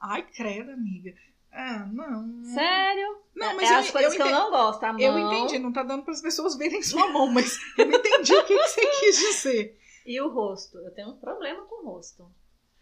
[0.00, 1.14] Ai, credo, amiga.
[1.52, 2.44] Ah, não.
[2.44, 3.18] Sério?
[3.34, 4.84] Não, É- mas é eu, as coisas eu que eu não gosto.
[4.84, 5.00] A mão.
[5.00, 8.44] Eu entendi, não tá dando para as pessoas verem sua mão, mas eu entendi o
[8.44, 9.80] que, que você quis dizer.
[10.06, 10.78] E o rosto?
[10.78, 12.26] Eu tenho um problema com o rosto.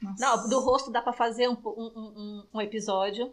[0.00, 0.24] Nossa.
[0.24, 3.32] Não, do rosto dá pra fazer um, um, um, um episódio.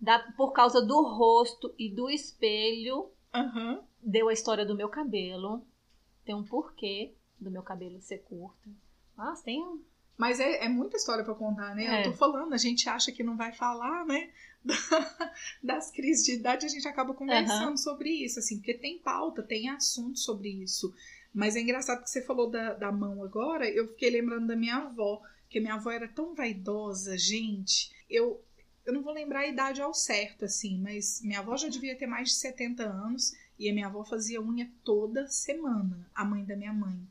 [0.00, 3.82] Dá, por causa do rosto e do espelho, Aham.
[4.02, 5.64] deu a história do meu cabelo.
[6.24, 8.68] Tem um porquê do meu cabelo ser curto.
[9.16, 9.82] Nossa, tem um.
[10.16, 11.84] Mas é, é muita história para contar, né?
[11.86, 12.00] É.
[12.00, 14.30] Eu tô falando, a gente acha que não vai falar, né?
[15.62, 19.68] Das crises de idade, a gente acaba conversando sobre isso, assim, porque tem pauta, tem
[19.68, 20.94] assunto sobre isso.
[21.34, 24.76] Mas é engraçado que você falou da, da mão agora, eu fiquei lembrando da minha
[24.76, 27.92] avó, que minha avó era tão vaidosa, gente.
[28.08, 28.40] Eu,
[28.86, 32.06] eu não vou lembrar a idade ao certo, assim, mas minha avó já devia ter
[32.06, 36.56] mais de 70 anos e a minha avó fazia unha toda semana, a mãe da
[36.56, 37.06] minha mãe.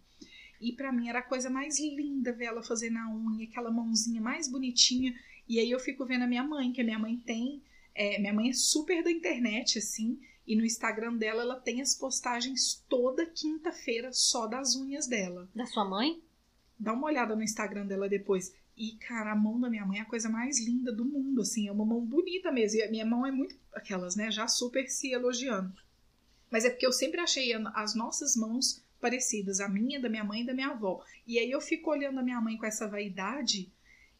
[0.63, 4.21] E pra mim era a coisa mais linda ver ela fazer na unha, aquela mãozinha
[4.21, 5.13] mais bonitinha.
[5.47, 7.61] E aí eu fico vendo a minha mãe, que a minha mãe tem.
[7.95, 10.19] é, minha mãe é super da internet, assim.
[10.47, 15.47] E no Instagram dela ela tem as postagens toda quinta-feira só das unhas dela.
[15.55, 16.21] Da sua mãe?
[16.79, 18.53] Dá uma olhada no Instagram dela depois.
[18.75, 21.67] E, cara, a mão da minha mãe é a coisa mais linda do mundo, assim.
[21.67, 22.79] É uma mão bonita mesmo.
[22.79, 23.55] E a minha mão é muito.
[23.73, 24.31] Aquelas, né?
[24.31, 25.71] Já super se elogiando.
[26.49, 29.59] Mas é porque eu sempre achei a- as nossas mãos parecidas.
[29.59, 31.03] A minha, da minha mãe e da minha avó.
[31.27, 33.69] E aí eu fico olhando a minha mãe com essa vaidade.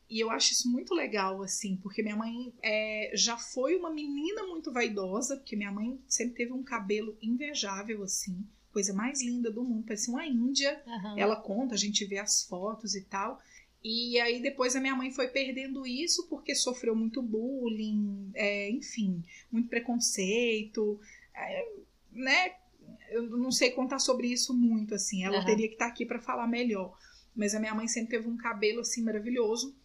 [0.09, 1.77] E eu acho isso muito legal, assim.
[1.77, 5.37] Porque minha mãe é, já foi uma menina muito vaidosa.
[5.37, 8.45] Porque minha mãe sempre teve um cabelo invejável, assim.
[8.73, 9.85] Coisa mais linda do mundo.
[9.85, 10.83] Parecia uma índia.
[10.85, 11.15] Aham.
[11.17, 13.39] Ela conta, a gente vê as fotos e tal.
[13.81, 19.21] E aí depois a minha mãe foi perdendo isso porque sofreu muito bullying, é, enfim,
[19.51, 21.01] muito preconceito,
[21.35, 21.67] é,
[22.09, 22.62] né?
[23.13, 25.23] Eu não sei contar sobre isso muito, assim.
[25.23, 25.45] Ela Aham.
[25.45, 26.97] teria que estar aqui para falar melhor.
[27.35, 29.75] Mas a minha mãe sempre teve um cabelo assim maravilhoso.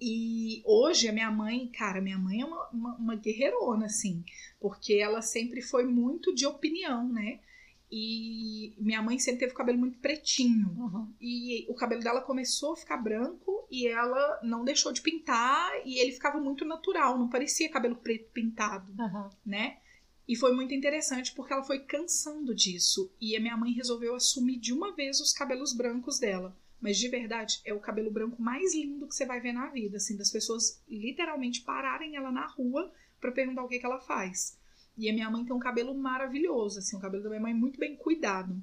[0.00, 4.24] E hoje a minha mãe, cara, minha mãe é uma, uma, uma guerreirona, assim,
[4.58, 7.40] porque ela sempre foi muito de opinião, né?
[7.92, 10.68] E minha mãe sempre teve o cabelo muito pretinho.
[10.68, 11.12] Uhum.
[11.20, 15.98] E o cabelo dela começou a ficar branco e ela não deixou de pintar e
[15.98, 19.30] ele ficava muito natural, não parecia cabelo preto pintado, Aham.
[19.44, 19.78] né?
[20.30, 24.60] E foi muito interessante porque ela foi cansando disso e a minha mãe resolveu assumir
[24.60, 26.56] de uma vez os cabelos brancos dela.
[26.80, 29.96] Mas de verdade, é o cabelo branco mais lindo que você vai ver na vida,
[29.96, 34.56] assim, das pessoas literalmente pararem ela na rua pra perguntar o que, que ela faz.
[34.96, 37.80] E a minha mãe tem um cabelo maravilhoso, assim, o cabelo da minha mãe muito
[37.80, 38.62] bem cuidado.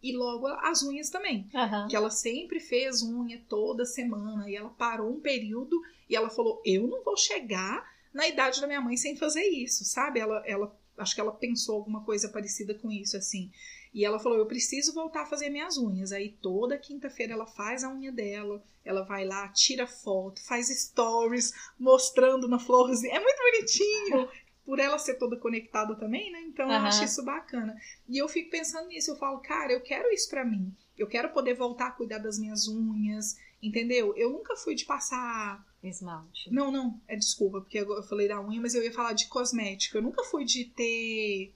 [0.00, 1.88] E logo as unhas também Aham.
[1.88, 6.62] que ela sempre fez unha toda semana e ela parou um período e ela falou:
[6.64, 7.84] "Eu não vou chegar
[8.16, 10.18] na idade da minha mãe sem fazer isso", sabe?
[10.18, 13.50] Ela ela acho que ela pensou alguma coisa parecida com isso assim.
[13.92, 16.10] E ela falou: "Eu preciso voltar a fazer minhas unhas".
[16.12, 21.52] Aí toda quinta-feira ela faz a unha dela, ela vai lá, tira foto, faz stories
[21.78, 23.14] mostrando na florzinha.
[23.14, 24.28] É muito bonitinho.
[24.64, 26.40] Por ela ser toda conectada também, né?
[26.40, 26.88] Então eu Aham.
[26.88, 27.76] acho isso bacana.
[28.08, 30.74] E eu fico pensando nisso, eu falo, cara, eu quero isso pra mim.
[30.98, 34.12] Eu quero poder voltar a cuidar das minhas unhas, entendeu?
[34.16, 35.64] Eu nunca fui de passar.
[35.88, 36.50] Esmalte.
[36.50, 39.96] Não, não, é desculpa, porque eu falei da unha, mas eu ia falar de cosmético.
[39.96, 41.54] Eu nunca fui de ter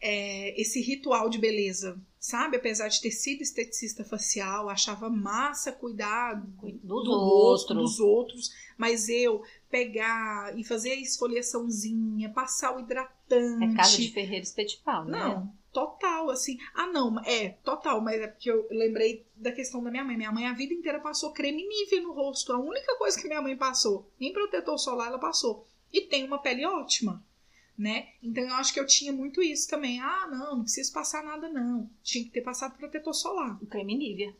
[0.00, 2.58] é, esse ritual de beleza, sabe?
[2.58, 9.08] Apesar de ter sido esteticista facial, achava massa cuidar Dos do rosto dos outros, mas
[9.08, 13.64] eu pegar e fazer a esfoliaçãozinha, passar o hidratante.
[13.64, 14.46] É casa de ferreiro
[14.84, 15.18] pau, né?
[15.18, 16.58] Não, total, assim.
[16.74, 20.16] Ah, não, é, total, mas é porque eu lembrei da questão da minha mãe.
[20.16, 22.52] Minha mãe a vida inteira passou creme Nivea no rosto.
[22.52, 24.10] A única coisa que minha mãe passou.
[24.18, 25.66] Nem protetor solar ela passou.
[25.92, 27.24] E tem uma pele ótima,
[27.78, 28.08] né?
[28.22, 30.00] Então eu acho que eu tinha muito isso também.
[30.00, 31.88] Ah, não, não preciso passar nada, não.
[32.02, 33.62] Tinha que ter passado protetor solar.
[33.62, 34.34] O creme Nivea.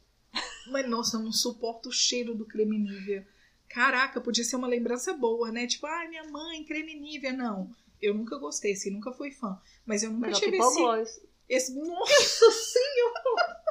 [0.71, 3.27] Mas, nossa, eu não suporto o cheiro do creme Nivea.
[3.69, 5.67] Caraca, podia ser uma lembrança boa, né?
[5.67, 7.33] Tipo, ai, minha mãe, creme Nivea.
[7.33, 7.71] Não,
[8.01, 9.59] eu nunca gostei, assim, nunca fui fã.
[9.87, 11.21] Mas eu nunca o tive esse, Gloss.
[11.49, 11.75] Esse...
[11.75, 13.65] Nossa senhora!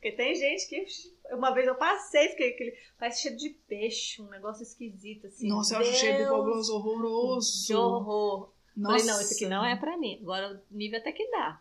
[0.00, 0.86] Porque tem gente que.
[1.34, 2.76] Uma vez eu passei, fiquei aquele.
[2.98, 5.48] Parece cheiro de peixe, um negócio esquisito, assim.
[5.48, 7.66] Nossa, eu acho cheiro Deus, Boblos horroroso.
[7.66, 8.52] Que horror.
[8.74, 8.98] Nossa.
[8.98, 10.18] Falei, não, isso aqui não é pra mim.
[10.22, 11.60] Agora o nível até que dá.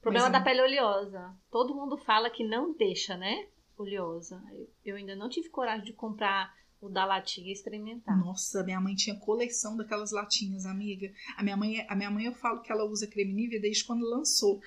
[0.00, 0.38] Problema Mas é.
[0.38, 1.34] da pele oleosa.
[1.50, 3.48] Todo mundo fala que não deixa, né?
[3.78, 4.42] Oleosa.
[4.84, 8.16] Eu ainda não tive coragem de comprar o da latinha experimentar.
[8.18, 11.12] Nossa, minha mãe tinha coleção daquelas latinhas, amiga.
[11.36, 14.08] A minha mãe, a minha mãe eu falo que ela usa creme Nivea desde quando
[14.08, 14.60] lançou.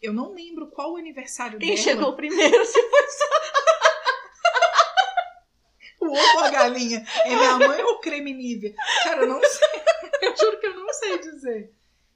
[0.00, 1.82] Eu não lembro qual o aniversário Quem dela.
[1.82, 2.64] chegou primeiro?
[2.64, 3.02] se foi
[6.00, 7.04] O ovo ou a galinha?
[7.24, 8.74] É minha mãe ou creme Nivea?
[9.04, 9.82] Cara, eu não sei.
[10.22, 11.72] Eu juro que eu não sei dizer.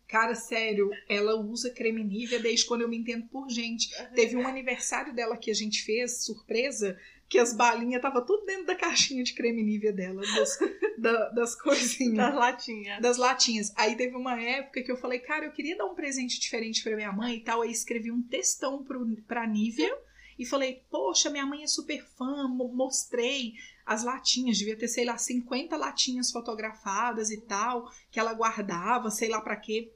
[0.07, 3.89] Cara, sério, ela usa creme Nivea desde quando eu me entendo por gente.
[4.15, 6.97] Teve um aniversário dela que a gente fez, surpresa,
[7.29, 10.59] que as balinhas tava tudo dentro da caixinha de creme Nivea dela, das,
[10.99, 12.17] da- das coisinhas.
[12.17, 13.03] Das latinhas.
[13.03, 13.73] das latinhas.
[13.77, 16.95] Aí teve uma época que eu falei, cara, eu queria dar um presente diferente pra
[16.95, 17.63] minha mãe e tal.
[17.63, 19.93] Aí escrevi um textão pro, pra Nívia
[20.39, 25.05] e falei, poxa, minha mãe é super fã, mo- mostrei as latinhas, devia ter, sei
[25.05, 29.93] lá, 50 latinhas fotografadas e tal, que ela guardava, sei lá pra quê.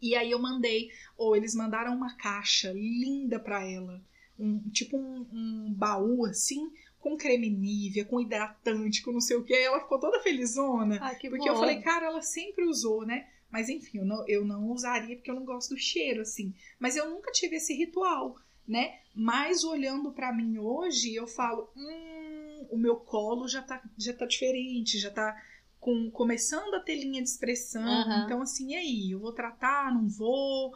[0.00, 4.00] E aí eu mandei, ou eles mandaram uma caixa linda pra ela,
[4.40, 9.44] um, tipo um, um baú assim, com creme Nívea, com hidratante, com não sei o
[9.44, 9.54] que.
[9.54, 10.98] Aí ela ficou toda felizona.
[11.00, 11.54] Ah, que Porque bom.
[11.54, 13.28] eu falei, cara, ela sempre usou, né?
[13.50, 16.54] Mas enfim, eu não, eu não usaria porque eu não gosto do cheiro, assim.
[16.78, 19.00] Mas eu nunca tive esse ritual, né?
[19.14, 24.24] Mas olhando pra mim hoje, eu falo, hum, o meu colo já tá, já tá
[24.24, 25.36] diferente, já tá
[25.80, 27.82] com, começando a ter linha de expressão.
[27.82, 28.24] Aham.
[28.24, 29.10] Então, assim, e aí?
[29.10, 30.72] Eu vou tratar, não vou?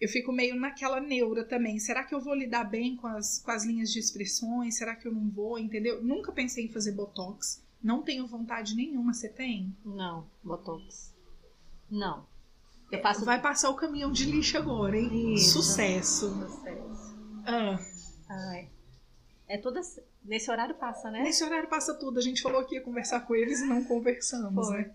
[0.00, 1.78] Eu fico meio naquela neura também.
[1.78, 4.76] Será que eu vou lidar bem com as, com as linhas de expressões?
[4.76, 5.58] Será que eu não vou?
[5.58, 6.02] Entendeu?
[6.02, 7.62] Nunca pensei em fazer botox.
[7.82, 9.12] Não tenho vontade nenhuma.
[9.12, 9.76] Você tem?
[9.84, 11.14] Não, Botox.
[11.90, 12.26] Não.
[12.90, 15.34] Eu faço Vai passar o caminhão de lixo agora, hein?
[15.34, 15.62] Isso.
[15.62, 16.30] Sucesso.
[16.30, 17.16] Sucesso.
[17.46, 17.78] Ah,
[18.28, 18.68] Ai.
[19.46, 19.80] É toda.
[20.24, 21.22] Nesse horário passa, né?
[21.22, 22.18] nesse horário passa tudo.
[22.18, 24.78] A gente falou que ia conversar com eles e não conversamos, Foi.
[24.78, 24.94] né?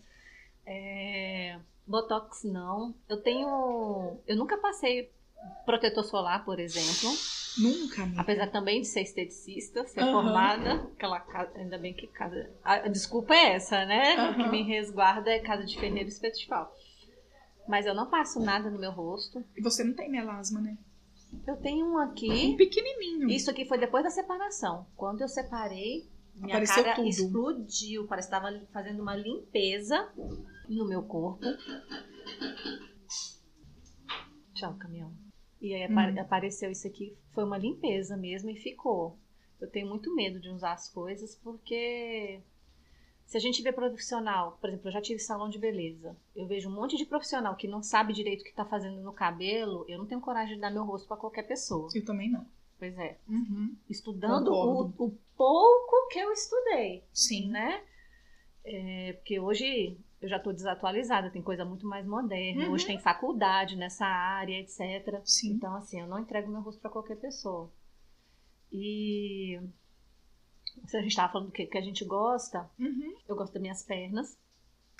[0.65, 2.93] É, Botox não.
[3.09, 4.17] Eu tenho.
[4.27, 5.11] Eu nunca passei
[5.65, 7.09] protetor solar, por exemplo.
[7.57, 8.21] Nunca, amiga.
[8.21, 10.11] Apesar também de ser esteticista, ser Aham.
[10.11, 10.73] formada.
[10.95, 12.49] Aquela casa, ainda bem que casa.
[12.63, 14.31] A desculpa é essa, né?
[14.31, 16.09] O que me resguarda é casa de ferreiro
[16.47, 16.73] pau.
[17.67, 19.43] Mas eu não passo nada no meu rosto.
[19.55, 20.77] E você não tem melasma, né?
[21.47, 22.55] Eu tenho um Um aqui.
[22.57, 23.29] pequenininho.
[23.29, 24.85] Isso aqui foi depois da separação.
[24.95, 27.07] Quando eu separei, minha Apareceu cara tudo.
[27.07, 28.07] explodiu.
[28.07, 30.09] Parece que estava fazendo uma limpeza
[30.67, 31.43] no meu corpo.
[34.53, 35.11] Tchau, caminhão.
[35.61, 36.19] E aí Hum.
[36.19, 37.15] apareceu isso aqui.
[37.33, 39.17] Foi uma limpeza mesmo e ficou.
[39.59, 42.41] Eu tenho muito medo de usar as coisas porque
[43.25, 46.15] se a gente vê profissional, por exemplo, eu já tive salão de beleza.
[46.35, 49.13] Eu vejo um monte de profissional que não sabe direito o que está fazendo no
[49.13, 49.85] cabelo.
[49.87, 51.87] Eu não tenho coragem de dar meu rosto para qualquer pessoa.
[51.95, 52.45] Eu também não.
[52.77, 53.75] Pois é Uhum.
[53.89, 57.49] estudando o, o pouco que eu estudei, Sim.
[57.49, 57.81] né?
[58.65, 62.65] É, porque hoje eu já estou desatualizada, tem coisa muito mais moderna.
[62.65, 62.71] Uhum.
[62.71, 65.21] Hoje tem faculdade nessa área, etc.
[65.25, 65.51] Sim.
[65.53, 67.69] Então, assim, eu não entrego meu rosto para qualquer pessoa.
[68.71, 69.59] E
[70.87, 73.15] se a gente estava falando do que, que a gente gosta, Uhum.
[73.27, 74.39] eu gosto das minhas pernas,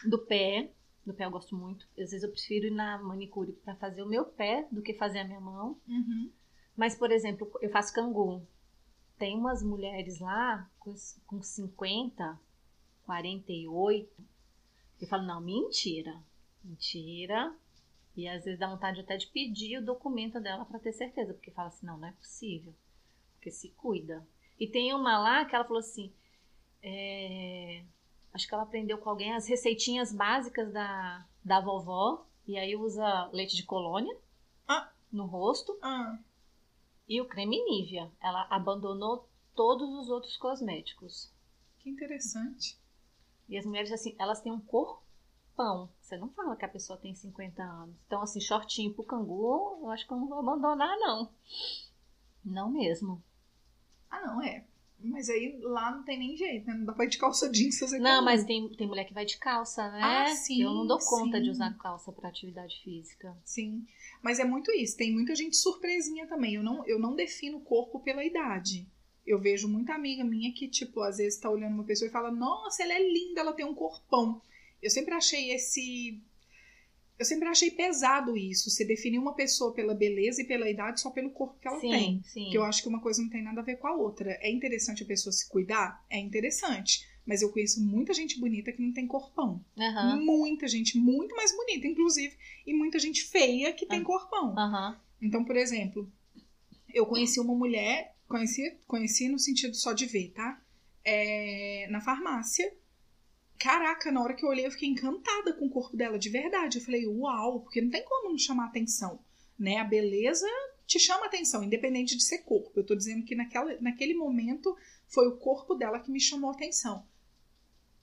[0.06, 0.70] do pé.
[1.06, 1.86] Do pé eu gosto muito.
[1.92, 5.20] Às vezes eu prefiro ir na manicure para fazer o meu pé do que fazer
[5.20, 5.80] a minha mão.
[5.88, 6.32] Uhum.
[6.76, 8.46] Mas, por exemplo, eu faço cangu.
[9.18, 10.94] Tem umas mulheres lá com,
[11.26, 12.40] com 50,
[13.06, 14.10] 48,
[15.04, 16.16] que falam, não, mentira.
[16.64, 17.54] Mentira.
[18.16, 21.52] E às vezes dá vontade até de pedir o documento dela para ter certeza, porque
[21.52, 22.74] fala assim, não, não é possível.
[23.36, 24.26] Porque se cuida.
[24.60, 26.14] E tem uma lá que ela falou assim,
[26.82, 27.84] é,
[28.34, 33.30] acho que ela aprendeu com alguém as receitinhas básicas da, da vovó, e aí usa
[33.34, 34.16] leite de colônia
[34.68, 34.92] Ah.
[35.12, 36.20] no rosto, Ah,
[37.10, 38.12] e o creme Nivea.
[38.22, 41.32] Ela abandonou todos os outros cosméticos.
[41.80, 42.78] que interessante.
[43.50, 45.90] E as mulheres, assim, elas têm um corpão.
[46.02, 47.96] Você não fala que a pessoa tem 50 anos.
[48.08, 51.30] Então, assim, shortinho pro cangu, eu acho que eu não vou abandonar, não.
[52.44, 53.22] Não mesmo.
[54.10, 54.66] Ah, não, é.
[55.00, 56.74] Mas aí lá não tem nem jeito, né?
[56.76, 58.24] Não dá pra ir de calça jeans fazer Não, calor.
[58.24, 60.00] mas tem, tem mulher que vai de calça, né?
[60.02, 61.44] Ah, sim, Eu não dou conta sim.
[61.44, 63.36] de usar calça pra atividade física.
[63.44, 63.86] Sim.
[64.22, 64.96] Mas é muito isso.
[64.96, 66.56] Tem muita gente surpresinha também.
[66.56, 68.88] Eu não, eu não defino o corpo pela idade.
[69.26, 72.30] Eu vejo muita amiga minha que, tipo, às vezes tá olhando uma pessoa e fala:
[72.32, 74.42] Nossa, ela é linda, ela tem um corpão.
[74.82, 76.20] Eu sempre achei esse.
[77.18, 78.70] Eu sempre achei pesado isso.
[78.70, 81.90] Você definir uma pessoa pela beleza e pela idade só pelo corpo que ela sim,
[81.90, 82.24] tem.
[82.26, 82.50] sim.
[82.50, 84.32] Que eu acho que uma coisa não tem nada a ver com a outra.
[84.42, 86.04] É interessante a pessoa se cuidar?
[86.10, 87.08] É interessante.
[87.26, 89.64] Mas eu conheço muita gente bonita que não tem corpão.
[89.80, 92.36] Aham, Muita gente muito mais bonita, inclusive.
[92.68, 94.04] E muita gente feia que tem Ah.
[94.04, 94.58] corpão.
[94.60, 95.00] aham.
[95.22, 96.12] Então, por exemplo,
[96.94, 100.60] eu conheci uma mulher, conheci, conheci no sentido só de ver, tá?
[101.06, 102.76] É, na farmácia.
[103.60, 106.80] Caraca, na hora que eu olhei, eu fiquei encantada com o corpo dela, de verdade.
[106.80, 109.24] Eu falei, uau, porque não tem como não chamar atenção,
[109.58, 109.78] né?
[109.78, 110.48] A beleza
[110.88, 112.72] te chama atenção, independente de ser corpo.
[112.76, 114.76] Eu tô dizendo que naquela, naquele momento
[115.08, 117.06] foi o corpo dela que me chamou atenção.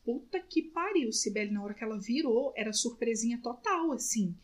[0.05, 4.35] Puta que pariu, Sibeli, na hora que ela virou, era surpresinha total, assim.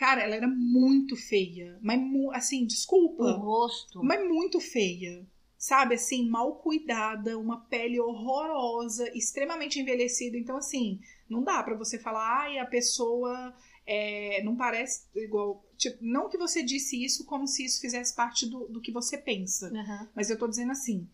[0.00, 1.78] Cara, ela era muito feia.
[1.82, 2.00] Mas,
[2.32, 3.32] assim, O desculpa.
[3.32, 4.02] rosto.
[4.02, 5.26] Mas muito feia.
[5.58, 10.38] Sabe, assim, mal cuidada, uma pele horrorosa, extremamente envelhecida.
[10.38, 13.54] Então, assim, não dá pra você falar, ai, a pessoa
[13.86, 15.62] é, não parece igual.
[15.76, 19.18] Tipo, não que você disse isso como se isso fizesse parte do, do que você
[19.18, 19.66] pensa.
[19.68, 20.08] Aham.
[20.14, 21.06] Mas eu tô dizendo assim.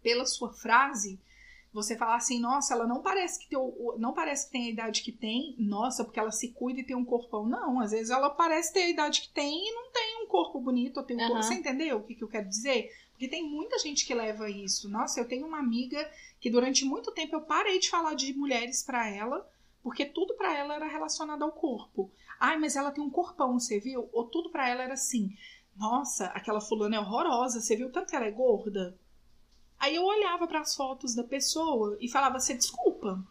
[0.00, 1.18] pela sua frase,
[1.76, 3.58] você falar assim, nossa, ela não parece que tem,
[3.98, 6.96] não parece que tem a idade que tem, nossa, porque ela se cuida e tem
[6.96, 7.46] um corpão.
[7.46, 10.58] Não, às vezes ela parece ter a idade que tem e não tem um corpo
[10.58, 11.28] bonito, ou tem um uhum.
[11.28, 11.42] corpo.
[11.42, 12.90] Você entendeu o que, que eu quero dizer?
[13.10, 14.88] Porque tem muita gente que leva isso.
[14.88, 16.10] Nossa, eu tenho uma amiga
[16.40, 19.46] que durante muito tempo eu parei de falar de mulheres para ela,
[19.82, 22.10] porque tudo para ela era relacionado ao corpo.
[22.40, 24.08] Ai, mas ela tem um corpão, você viu?
[24.14, 25.30] Ou tudo para ela era assim.
[25.76, 28.98] Nossa, aquela fulana é horrorosa, você viu tanto que ela é gorda?
[29.78, 33.22] Aí eu olhava para as fotos da pessoa e falava: "Você desculpa.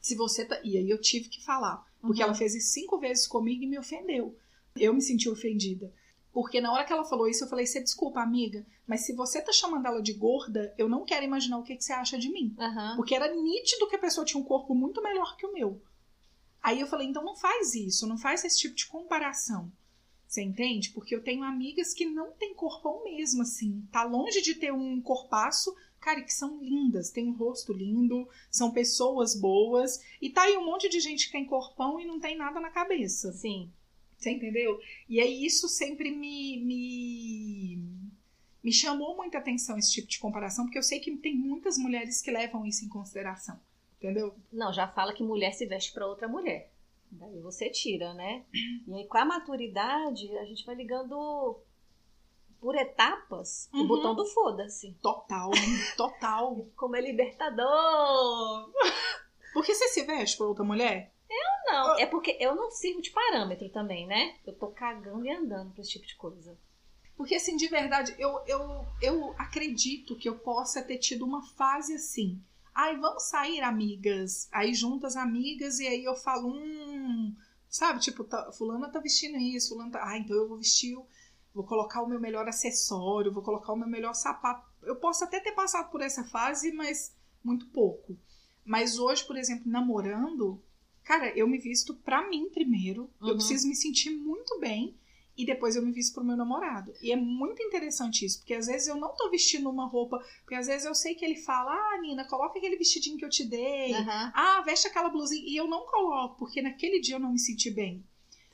[0.00, 0.60] Se você tá...
[0.62, 2.28] E aí eu tive que falar, porque uhum.
[2.28, 4.36] ela fez isso cinco vezes comigo e me ofendeu.
[4.76, 5.92] Eu me senti ofendida.
[6.32, 9.40] Porque na hora que ela falou isso, eu falei: Você desculpa, amiga, mas se você
[9.42, 12.30] tá chamando ela de gorda, eu não quero imaginar o que, que você acha de
[12.30, 12.54] mim.
[12.58, 12.96] Uhum.
[12.96, 15.82] Porque era nítido que a pessoa tinha um corpo muito melhor que o meu.
[16.62, 19.70] Aí eu falei: Então não faz isso, não faz esse tipo de comparação.
[20.28, 20.90] Você entende?
[20.90, 23.82] Porque eu tenho amigas que não têm corpão mesmo, assim.
[23.90, 28.70] Tá longe de ter um corpaço, cara, que são lindas, tem um rosto lindo, são
[28.70, 29.98] pessoas boas.
[30.20, 32.68] E tá aí um monte de gente que tem corpão e não tem nada na
[32.68, 33.32] cabeça.
[33.32, 33.72] Sim.
[34.18, 34.78] Você entendeu?
[35.08, 37.82] E aí isso sempre me, me,
[38.62, 42.20] me chamou muita atenção, esse tipo de comparação, porque eu sei que tem muitas mulheres
[42.20, 43.58] que levam isso em consideração.
[43.96, 44.34] Entendeu?
[44.52, 46.70] Não, já fala que mulher se veste para outra mulher.
[47.10, 48.44] Daí você tira, né?
[48.86, 51.60] E aí com a maturidade, a gente vai ligando
[52.60, 53.82] por etapas uhum.
[53.82, 54.92] o botão do foda-se.
[55.02, 55.50] Total,
[55.96, 56.66] total.
[56.76, 58.70] Como é libertador!
[59.52, 61.12] Porque você se veste para outra mulher?
[61.28, 61.98] Eu não.
[61.98, 64.36] É porque eu não sirvo de parâmetro também, né?
[64.46, 66.58] Eu tô cagando e andando pra esse tipo de coisa.
[67.16, 71.94] Porque, assim, de verdade, eu, eu, eu acredito que eu possa ter tido uma fase
[71.94, 72.40] assim.
[72.80, 74.48] Ai, vamos sair, amigas.
[74.52, 77.34] Aí juntas amigas, e aí eu falo, hum.
[77.68, 80.08] Sabe, tipo, tá, fulana tá vestindo isso, fulana tá.
[80.08, 80.96] Ah, então eu vou vestir,
[81.52, 84.64] vou colocar o meu melhor acessório, vou colocar o meu melhor sapato.
[84.82, 87.12] Eu posso até ter passado por essa fase, mas
[87.42, 88.16] muito pouco.
[88.64, 90.62] Mas hoje, por exemplo, namorando,
[91.08, 93.10] Cara, eu me visto pra mim primeiro.
[93.18, 93.28] Uhum.
[93.30, 94.94] Eu preciso me sentir muito bem.
[95.38, 96.92] E depois eu me visto pro meu namorado.
[97.00, 100.18] E é muito interessante isso, porque às vezes eu não tô vestindo uma roupa.
[100.40, 103.30] Porque às vezes eu sei que ele fala: Ah, Nina, coloca aquele vestidinho que eu
[103.30, 103.92] te dei.
[103.92, 104.30] Uhum.
[104.34, 105.42] Ah, veste aquela blusinha.
[105.46, 108.04] E eu não coloco, porque naquele dia eu não me senti bem.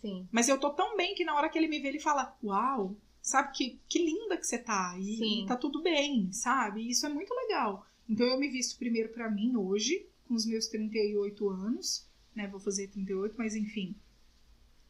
[0.01, 0.29] Sim.
[0.31, 2.95] Mas eu tô tão bem que na hora que ele me vê, ele fala: Uau,
[3.23, 4.95] sabe que, que linda que você tá.
[4.99, 6.83] E, e tá tudo bem, sabe?
[6.83, 7.87] E isso é muito legal.
[8.09, 12.49] Então eu me visto primeiro para mim hoje, com os meus 38 anos né?
[12.49, 13.95] Vou fazer 38, mas enfim,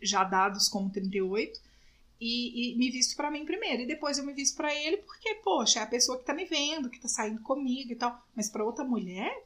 [0.01, 1.61] já dados como 38.
[2.21, 3.83] E, e me visto para mim primeiro.
[3.83, 6.45] E depois eu me visto para ele, porque, poxa, é a pessoa que tá me
[6.45, 8.19] vendo, que tá saindo comigo e tal.
[8.35, 9.45] Mas para outra mulher.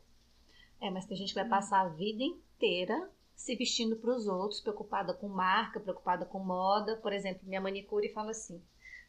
[0.81, 4.61] É, mas tem gente que vai passar a vida inteira se vestindo para os outros,
[4.61, 6.97] preocupada com marca, preocupada com moda.
[6.97, 8.61] Por exemplo, minha manicure fala assim: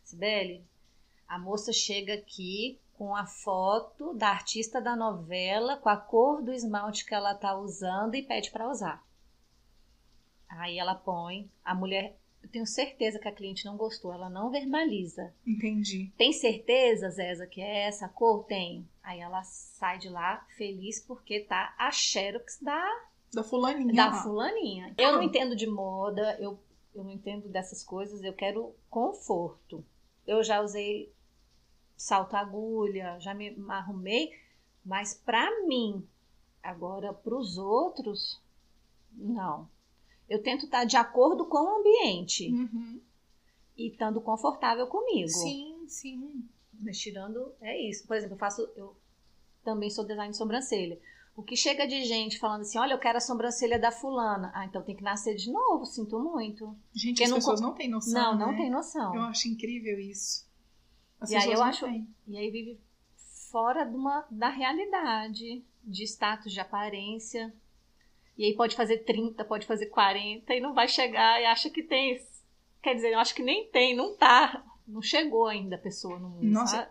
[0.04, 0.64] Sibeli,
[1.28, 6.52] a moça chega aqui com a foto da artista da novela, com a cor do
[6.52, 9.04] esmalte que ela tá usando e pede para usar.
[10.50, 14.50] Aí ela põe, a mulher, eu tenho certeza que a cliente não gostou, ela não
[14.50, 15.34] verbaliza.
[15.46, 16.12] Entendi.
[16.18, 18.46] Tem certeza, Zéza, que é essa cor?
[18.46, 18.88] Tem.
[19.04, 23.94] Aí ela sai de lá feliz porque tá a xerox da da fulaninha.
[23.94, 24.94] Da fulaninha.
[24.98, 26.60] Eu não entendo de moda, eu,
[26.96, 29.86] eu não entendo dessas coisas, eu quero conforto.
[30.26, 31.14] Eu já usei
[31.96, 34.32] salto agulha, já me arrumei,
[34.84, 36.08] mas para mim,
[36.64, 38.42] agora para os outros,
[39.12, 39.70] não.
[40.30, 43.02] Eu tento estar de acordo com o ambiente uhum.
[43.76, 45.30] e estando confortável comigo.
[45.30, 46.48] Sim, sim.
[46.80, 48.06] Mas tirando, é isso.
[48.06, 48.96] Por exemplo, eu faço, eu
[49.64, 51.00] também sou design de sobrancelha.
[51.36, 54.52] O que chega de gente falando assim, olha, eu quero a sobrancelha da fulana.
[54.54, 56.76] Ah, então tem que nascer de novo, sinto muito.
[56.94, 57.38] Gente, Porque as não...
[57.38, 58.46] pessoas não têm noção, Não, né?
[58.46, 59.16] não tem noção.
[59.16, 60.46] Eu acho incrível isso.
[61.20, 61.86] As e aí eu acho.
[61.86, 62.08] Têm.
[62.28, 62.80] E aí vive
[63.50, 67.54] fora de uma, da realidade, de status, de aparência.
[68.40, 71.84] E aí pode fazer 30, pode fazer 40 e não vai chegar e acha que
[71.84, 72.26] tem.
[72.82, 74.64] Quer dizer, eu acho que nem tem, não tá.
[74.88, 76.46] Não chegou ainda a pessoa no mundo.
[76.46, 76.90] Nossa.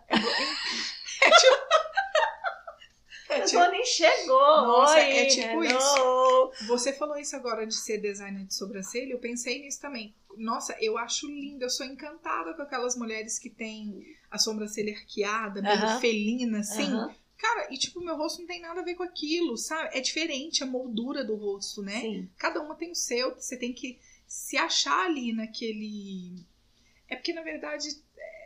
[3.29, 3.71] É, tipo é tipo...
[3.71, 4.39] nem chegou.
[4.39, 5.77] Nossa, Oi, é tipo hello.
[5.77, 6.67] isso.
[6.67, 10.15] Você falou isso agora de ser designer de sobrancelha, eu pensei nisso também.
[10.37, 15.61] Nossa, eu acho lindo, eu sou encantada com aquelas mulheres que têm a sobrancelha arqueada,
[15.61, 15.99] meio uh -huh.
[15.99, 16.93] felina, assim.
[16.93, 17.15] Uh -huh.
[17.39, 19.97] Cara, e tipo, meu rosto não tem nada a ver com aquilo, sabe?
[19.97, 22.01] É diferente a moldura do rosto, né?
[22.01, 22.29] Sim.
[22.37, 26.45] Cada uma tem o seu, você tem que se achar ali naquele.
[27.07, 27.87] É porque, na verdade,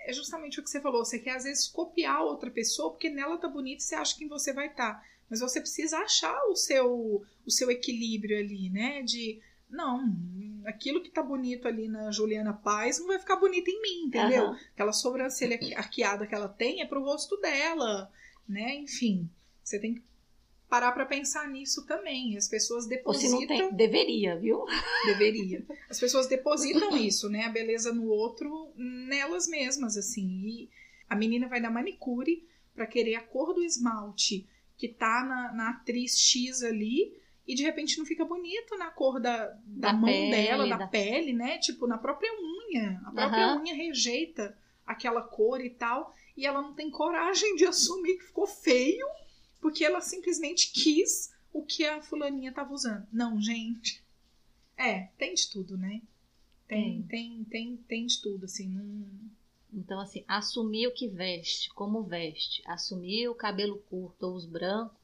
[0.05, 1.03] é justamente o que você falou.
[1.03, 4.27] Você quer, às vezes, copiar outra pessoa, porque nela tá bonita e você acha que
[4.27, 4.93] você vai estar.
[4.93, 5.05] Tá.
[5.27, 9.01] Mas você precisa achar o seu, o seu equilíbrio ali, né?
[9.01, 10.07] De, não,
[10.65, 14.49] aquilo que tá bonito ali na Juliana Paz não vai ficar bonito em mim, entendeu?
[14.49, 14.57] Uhum.
[14.73, 18.11] Aquela sobrancelha arqueada que ela tem é pro rosto dela.
[18.47, 18.75] Né?
[18.75, 19.29] Enfim,
[19.63, 20.01] você tem que
[20.69, 22.35] parar para pensar nisso também.
[22.37, 23.39] As pessoas Ou depositam.
[23.39, 24.65] se não tem, deveria, viu?
[25.05, 25.63] Deveria.
[25.89, 27.45] As pessoas depositam isso, né?
[27.45, 30.27] A beleza no outro, nelas mesmas, assim.
[30.45, 30.69] E
[31.09, 35.69] a menina vai na manicure para querer a cor do esmalte que tá na, na
[35.69, 37.21] atriz X ali.
[37.45, 40.77] E de repente não fica bonito na cor da, da, Da mão pele, dela, da,
[40.77, 41.57] da- pele, né?
[41.59, 43.01] Tipo, na própria unha.
[43.05, 43.61] A própria Aham.
[43.61, 46.15] unha rejeita aquela cor e tal.
[46.36, 49.05] E ela não tem coragem de assumir que ficou feio,
[49.61, 53.07] porque ela simplesmente quis o que a fulaninha tava usando.
[53.11, 54.03] Não, gente.
[54.75, 56.01] É, tem de tudo, né?
[56.67, 58.67] Tem, tem, tem, tem de tudo, assim.
[58.67, 59.05] Não...
[59.71, 65.03] Então, assim, assumir o que veste, como veste, assumir o cabelo curto ou os brancos,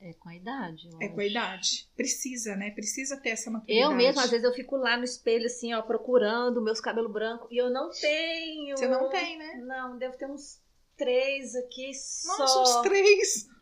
[0.00, 0.88] é com a idade.
[1.00, 1.30] É com a acho.
[1.30, 1.88] idade.
[1.96, 2.70] Precisa, né?
[2.70, 3.80] Precisa ter essa maturidade.
[3.80, 7.48] Eu mesma, às vezes, eu fico lá no espelho, assim, ó, procurando meus cabelos brancos,
[7.50, 8.76] e eu não tenho.
[8.76, 9.54] Você não tem, né?
[9.56, 10.60] Não, devo ter uns
[10.96, 12.38] três aqui só.
[12.38, 13.48] Nossa, os três.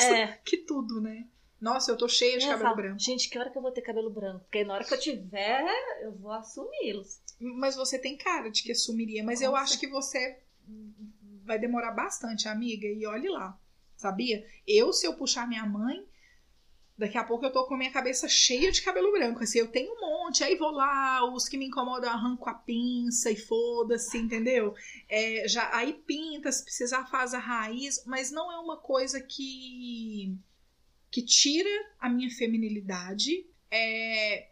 [0.00, 0.38] É.
[0.42, 1.28] Que tudo, né?
[1.60, 2.98] Nossa, eu tô cheia de Eu cabelo falo, branco.
[2.98, 4.40] Gente, que hora que eu vou ter cabelo branco?
[4.44, 5.66] Porque na hora que eu tiver,
[6.00, 7.20] eu vou assumi-los.
[7.38, 9.22] Mas você tem cara de que assumiria.
[9.22, 9.64] Mas eu Nossa.
[9.64, 10.38] acho que você
[11.44, 12.86] vai demorar bastante, amiga.
[12.86, 13.60] E olhe lá.
[14.00, 14.46] Sabia?
[14.66, 16.02] Eu, se eu puxar minha mãe,
[16.96, 19.42] daqui a pouco eu tô com minha cabeça cheia de cabelo branco.
[19.42, 20.42] Assim, eu tenho um monte.
[20.42, 24.74] Aí vou lá, os que me incomodam, arranco a pinça e foda-se, entendeu?
[25.06, 28.02] É, já, aí pinta, se precisar faz a raiz.
[28.06, 30.34] Mas não é uma coisa que,
[31.10, 33.46] que tira a minha feminilidade.
[33.70, 34.48] É,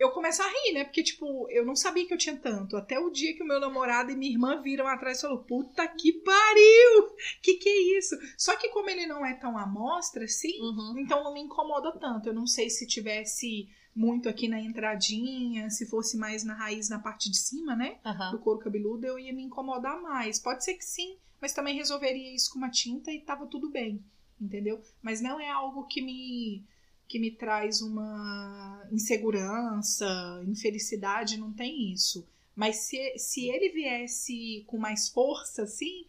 [0.00, 0.82] eu começo a rir, né?
[0.84, 2.76] Porque, tipo, eu não sabia que eu tinha tanto.
[2.76, 5.86] Até o dia que o meu namorado e minha irmã viram atrás e falaram: Puta
[5.86, 7.14] que pariu!
[7.42, 8.16] Que que é isso?
[8.38, 10.94] Só que, como ele não é tão à mostra assim, Uhum.
[10.98, 12.28] então não me incomoda tanto.
[12.28, 16.98] Eu não sei se tivesse muito aqui na entradinha, se fosse mais na raiz, na
[16.98, 17.98] parte de cima, né?
[18.04, 18.30] Aham.
[18.32, 20.38] Do couro cabeludo, eu ia me incomodar mais.
[20.38, 24.02] Pode ser que sim, mas também resolveria isso com uma tinta e tava tudo bem,
[24.40, 24.80] entendeu?
[25.02, 26.64] Mas não é algo que me
[27.10, 30.06] que me traz uma insegurança,
[30.46, 32.24] infelicidade, não tem isso.
[32.54, 36.06] Mas se, se ele viesse com mais força, assim,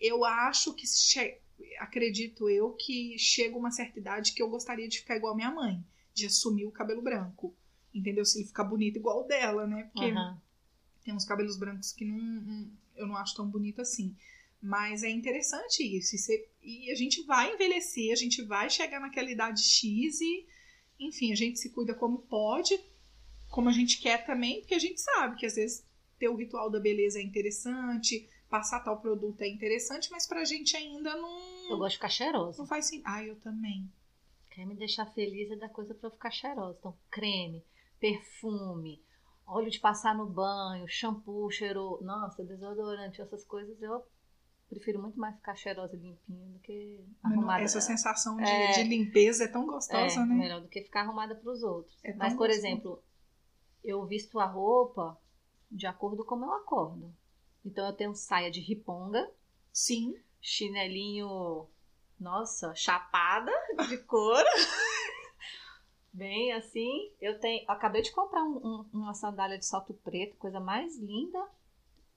[0.00, 0.86] eu acho que
[1.78, 5.50] acredito eu que chega uma certa idade que eu gostaria de ficar igual a minha
[5.50, 5.84] mãe,
[6.14, 7.54] de assumir o cabelo branco.
[7.94, 8.24] Entendeu?
[8.24, 9.90] Se ele ficar bonito igual o dela, né?
[9.92, 10.40] Porque Aham.
[11.04, 14.16] tem uns cabelos brancos que não, não- eu não acho tão bonito assim.
[14.60, 16.16] Mas é interessante isso.
[16.16, 20.46] E, você- e a gente vai envelhecer, a gente vai chegar naquela idade X e,
[20.98, 22.78] enfim, a gente se cuida como pode,
[23.50, 25.84] como a gente quer também, porque a gente sabe que às vezes
[26.18, 30.76] ter o ritual da beleza é interessante, passar tal produto é interessante, mas pra gente
[30.76, 32.58] ainda Eu não, gosto de ficar cheirosa.
[32.58, 33.06] não faz sentido.
[33.06, 33.88] Ah, eu também.
[34.50, 36.76] Quer me deixar feliz é da coisa pra eu ficar cheirosa.
[36.80, 37.62] Então, creme,
[38.00, 39.00] perfume,
[39.46, 41.98] óleo de passar no banho, shampoo, cheiro.
[42.02, 44.02] Nossa, desodorante, essas coisas eu
[44.68, 47.62] prefiro muito mais ficar cheirosa e limpinha do que arrumada.
[47.62, 48.72] Essa sensação de, É.
[48.72, 50.34] de limpeza é tão gostosa, é, né?
[50.34, 51.96] melhor do que ficar arrumada pros outros.
[52.04, 52.58] É Mas, por gostoso.
[52.58, 53.02] exemplo,
[53.84, 55.18] eu visto a roupa
[55.70, 57.14] de acordo com como eu acordo.
[57.64, 59.30] Então, eu tenho saia de riponga,
[59.72, 60.14] Sim.
[60.40, 61.66] chinelinho,
[62.20, 63.52] nossa, chapada
[63.88, 64.44] de couro.
[66.12, 67.64] Bem assim, eu tenho.
[67.68, 71.46] Acabei de comprar um- um- uma sandália de salto preto, coisa mais linda,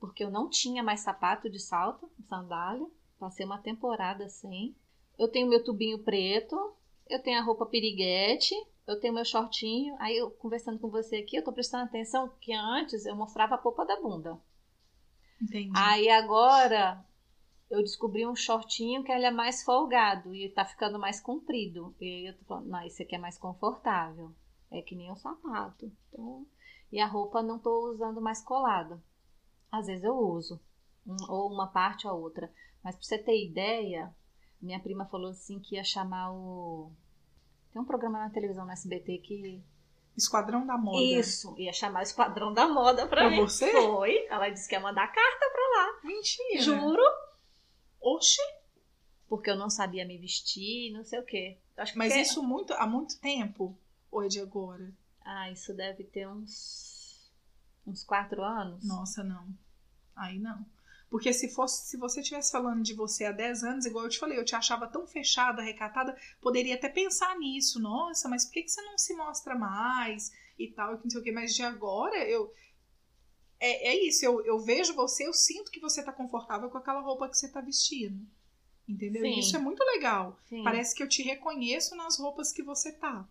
[0.01, 2.85] porque eu não tinha mais sapato de salto, sandália.
[3.19, 4.75] Passei uma temporada sem.
[5.17, 6.75] Eu tenho meu tubinho preto,
[7.07, 8.55] eu tenho a roupa piriguete,
[8.87, 9.95] eu tenho meu shortinho.
[9.99, 13.57] Aí eu conversando com você aqui, eu tô prestando atenção que antes eu mostrava a
[13.59, 14.41] polpa da bunda.
[15.39, 15.71] Entendi.
[15.75, 17.05] Aí agora
[17.69, 21.95] eu descobri um shortinho que ele é mais folgado e tá ficando mais comprido.
[22.01, 24.33] E aí eu tô falando, não, esse aqui é mais confortável.
[24.71, 25.91] É que nem o sapato.
[26.09, 26.47] Então,
[26.91, 28.99] e a roupa não tô usando mais colada.
[29.71, 30.59] Às vezes eu uso,
[31.07, 32.51] um- ou uma parte ou outra.
[32.83, 34.13] Mas pra você ter ideia,
[34.61, 36.91] minha prima falou assim que ia chamar o.
[37.71, 39.63] Tem um programa na televisão no SBT que.
[40.17, 41.01] Esquadrão da Moda.
[41.01, 43.37] Isso, ia chamar o Esquadrão da Moda pra, Pra mim.
[43.37, 43.71] você?
[43.71, 44.25] Foi.
[44.27, 45.99] Ela disse que ia mandar carta pra lá.
[46.03, 46.61] Mentira.
[46.61, 47.01] Juro.
[48.01, 48.41] Oxe,
[49.29, 51.57] porque eu não sabia me vestir, não sei o quê.
[51.77, 53.77] Acho que mas porque- isso muito, há muito tempo?
[54.11, 54.91] Ou é de agora?
[55.23, 56.90] Ah, isso deve ter uns
[57.85, 58.85] uns quatro anos.
[58.87, 59.47] Nossa, não.
[60.15, 60.65] Aí não.
[61.11, 64.17] Porque se fosse, se você estivesse falando de você há 10 anos, igual eu te
[64.17, 67.81] falei, eu te achava tão fechada, recatada, poderia até pensar nisso.
[67.81, 70.31] Nossa, mas por que, que você não se mostra mais?
[70.57, 71.31] E tal, e que não sei o quê.
[71.33, 72.53] Mas de agora, eu.
[73.59, 77.01] É, é isso, eu, eu vejo você, eu sinto que você tá confortável com aquela
[77.01, 78.25] roupa que você tá vestindo.
[78.87, 79.21] Entendeu?
[79.21, 79.37] Sim.
[79.37, 80.39] Isso é muito legal.
[80.47, 80.63] Sim.
[80.63, 83.27] Parece que eu te reconheço nas roupas que você tá.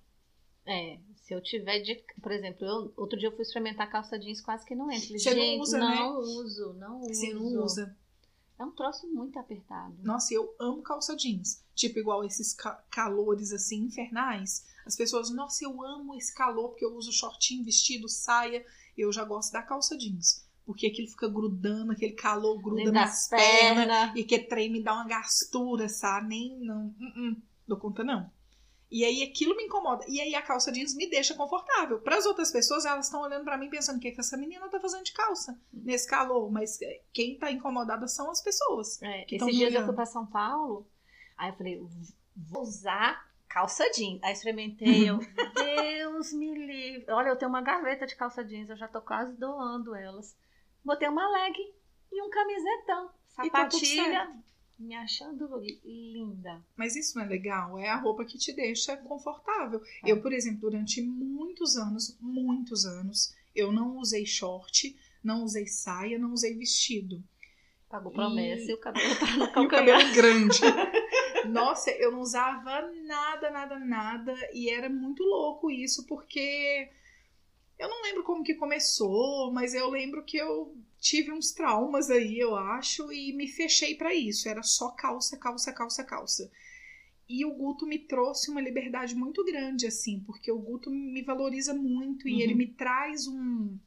[0.67, 4.41] É, se eu tiver de, por exemplo, eu, outro dia eu fui experimentar calça jeans,
[4.41, 5.19] quase que não entra.
[5.19, 5.95] Você não usa, né?
[5.95, 7.15] não uso, não uso.
[7.15, 7.97] Você não usa.
[8.59, 9.97] É um troço muito apertado.
[10.03, 11.65] Nossa, eu amo calça jeans.
[11.75, 14.67] Tipo, igual esses ca calores assim, infernais.
[14.85, 18.65] As pessoas, nossa, eu amo esse calor porque eu uso shortinho, vestido, saia.
[18.99, 20.45] Eu já gosto da calça jeans.
[20.67, 23.87] Porque aquilo fica grudando, aquele calor gruda Nem nas pernas.
[23.87, 24.17] pernas.
[24.17, 26.29] E que trem me dá uma gastura, sabe?
[26.29, 28.31] Nem, não, uh -uh, dou conta não.
[28.91, 30.05] E aí aquilo me incomoda.
[30.09, 32.01] E aí a calça jeans me deixa confortável.
[32.01, 34.37] Para as outras pessoas, elas estão olhando para mim pensando o que, é que essa
[34.37, 36.51] menina tá fazendo de calça nesse calor.
[36.51, 39.01] Mas é, quem tá incomodada são as pessoas.
[39.01, 40.89] É, esses dias eu fui pra São Paulo,
[41.39, 41.81] aí eu falei,
[42.37, 44.21] vou usar calça jeans.
[44.25, 45.19] Aí experimentei, eu,
[45.55, 47.07] Deus me livre.
[47.13, 50.37] Olha, eu tenho uma gaveta de calça jeans, eu já tô quase doando elas.
[50.85, 51.55] Botei uma leg
[52.11, 53.11] e um camisetão.
[53.45, 54.37] E tá Sapatilha,
[54.81, 55.49] me achando
[55.85, 56.61] linda.
[56.77, 57.79] Mas isso não é legal?
[57.79, 59.81] É a roupa que te deixa confortável.
[60.05, 60.11] É.
[60.11, 66.19] Eu, por exemplo, durante muitos anos, muitos anos, eu não usei short, não usei saia,
[66.19, 67.23] não usei vestido.
[67.89, 70.61] Pagou E- promessa e, o cabelo tá no E o cabelo grande.
[71.49, 74.35] Nossa, eu não usava nada, nada, nada.
[74.53, 76.89] E era muito louco isso, porque
[77.81, 82.39] eu não lembro como que começou, mas eu lembro que eu tive uns traumas aí,
[82.39, 84.49] eu acho, e me fechei pra isso.
[84.49, 86.51] Era só calça, calça, calça, calça.
[87.29, 91.75] E o Guto me trouxe uma liberdade muito grande, assim, porque o Guto me valoriza
[91.75, 92.43] muito e Uhum.
[92.43, 93.79] ele me traz um,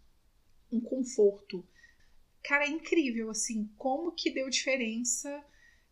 [0.72, 1.68] um conforto.
[2.44, 5.44] Cara, é incrível, assim, como que deu diferença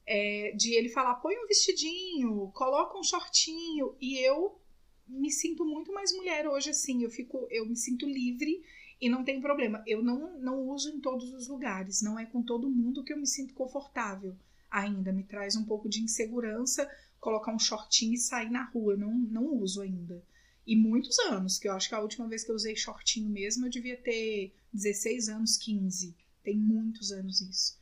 [0.05, 4.60] é, de ele falar, põe um vestidinho, coloca um shortinho, e eu
[5.11, 8.63] me sinto muito mais mulher hoje, assim, eu fico, eu me sinto livre
[8.99, 9.83] e não tem problema.
[9.85, 13.17] Eu não, não uso em todos os lugares, não é com todo mundo que eu
[13.17, 14.35] me sinto confortável
[14.69, 15.11] ainda.
[15.11, 16.89] Me traz um pouco de insegurança
[17.19, 20.23] colocar um shortinho e sair na rua, não, não uso ainda.
[20.65, 23.65] E muitos anos, que eu acho que a última vez que eu usei shortinho mesmo,
[23.65, 26.15] eu devia ter 16 anos, 15.
[26.43, 27.80] Tem muitos anos isso.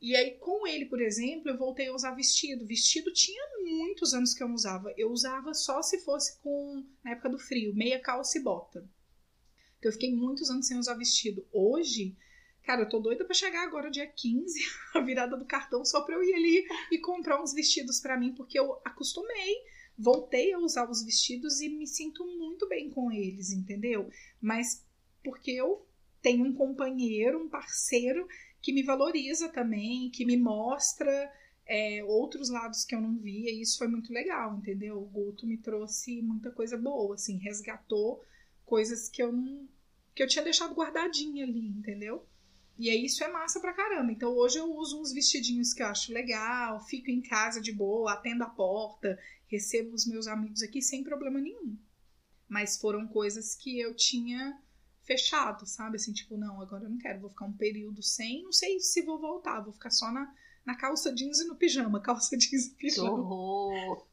[0.00, 2.66] E aí, com ele, por exemplo, eu voltei a usar vestido.
[2.66, 4.94] Vestido tinha muitos anos que eu não usava.
[4.96, 8.88] Eu usava só se fosse com, na época do frio, meia calça e bota.
[9.78, 11.46] Então eu fiquei muitos anos sem usar vestido.
[11.52, 12.16] Hoje,
[12.62, 14.58] cara, eu tô doida pra chegar agora, dia 15,
[14.94, 18.34] a virada do cartão, só pra eu ir ali e comprar uns vestidos pra mim,
[18.34, 19.56] porque eu acostumei,
[19.98, 24.10] voltei a usar os vestidos e me sinto muito bem com eles, entendeu?
[24.40, 24.86] Mas
[25.22, 25.86] porque eu
[26.22, 28.26] tenho um companheiro, um parceiro
[28.62, 31.32] que me valoriza também, que me mostra
[31.66, 34.98] é, outros lados que eu não via, e isso foi muito legal, entendeu?
[34.98, 38.22] O Guto me trouxe muita coisa boa, assim, resgatou
[38.66, 39.68] coisas que eu não.
[40.14, 42.26] que eu tinha deixado guardadinha ali, entendeu?
[42.78, 44.10] E aí isso é massa pra caramba.
[44.10, 48.12] Então hoje eu uso uns vestidinhos que eu acho legal, fico em casa de boa,
[48.12, 51.76] atendo a porta, recebo os meus amigos aqui sem problema nenhum.
[52.48, 54.58] Mas foram coisas que eu tinha
[55.10, 55.96] fechado, sabe?
[55.96, 59.02] Assim, tipo, não, agora eu não quero, vou ficar um período sem, não sei se
[59.02, 60.32] vou voltar, vou ficar só na,
[60.64, 63.10] na calça jeans e no pijama, calça jeans e Que pijama.
[63.10, 64.06] horror.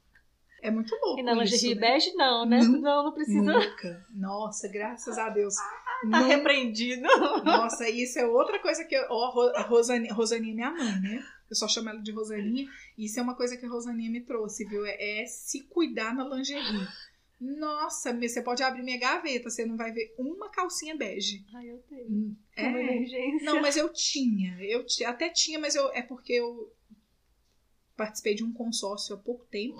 [0.60, 1.82] É muito louco E na lingerie né?
[1.82, 2.60] bege não, né?
[2.64, 2.82] Não.
[2.82, 3.40] Não, não precisa.
[3.42, 4.06] Nunca.
[4.10, 5.56] Nossa, graças a Deus.
[6.12, 7.02] Tá Não- repreendido.
[7.44, 8.94] Nossa, isso é outra coisa que.
[8.96, 11.24] eu- Ó, a Ro- a Rosani- Rosaninha é minha mãe, né?
[11.50, 12.68] Eu só chamo ela de Rosaninha.
[12.96, 14.86] Isso é uma coisa que a Rosaninha me trouxe, viu?
[14.86, 16.88] É, é se cuidar na lingerie.
[17.40, 21.46] Nossa, você pode abrir minha gaveta, você não vai ver uma calcinha bege.
[21.54, 22.10] Ai, eu tenho.
[22.10, 22.84] Hum, Uma É.
[22.84, 23.46] emergência.
[23.46, 24.58] Não, mas eu tinha.
[24.64, 26.74] Eu até tinha, mas eu, é porque eu
[27.96, 29.78] participei de um consórcio há pouco tempo.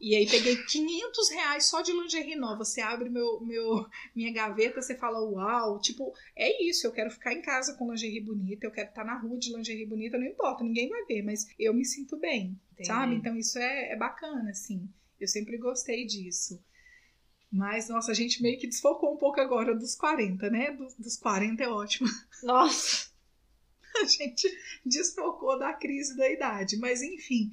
[0.00, 2.64] E aí peguei 500 reais só de lingerie nova.
[2.64, 5.78] Você abre meu, meu, minha gaveta, você fala, uau.
[5.80, 6.86] Tipo, é isso.
[6.86, 8.66] Eu quero ficar em casa com lingerie bonita.
[8.66, 10.16] Eu quero estar na rua de lingerie bonita.
[10.18, 11.22] Não importa, ninguém vai ver.
[11.22, 12.88] Mas eu me sinto bem, Entendi.
[12.88, 13.14] sabe?
[13.16, 14.88] Então isso é, é bacana, assim.
[15.20, 16.62] Eu sempre gostei disso.
[17.54, 20.72] Mas, nossa, a gente meio que desfocou um pouco agora dos 40, né?
[20.72, 22.08] Dos, dos 40 é ótimo
[22.42, 23.12] Nossa.
[23.96, 24.48] a gente
[24.84, 26.76] desfocou da crise da idade.
[26.76, 27.52] Mas enfim,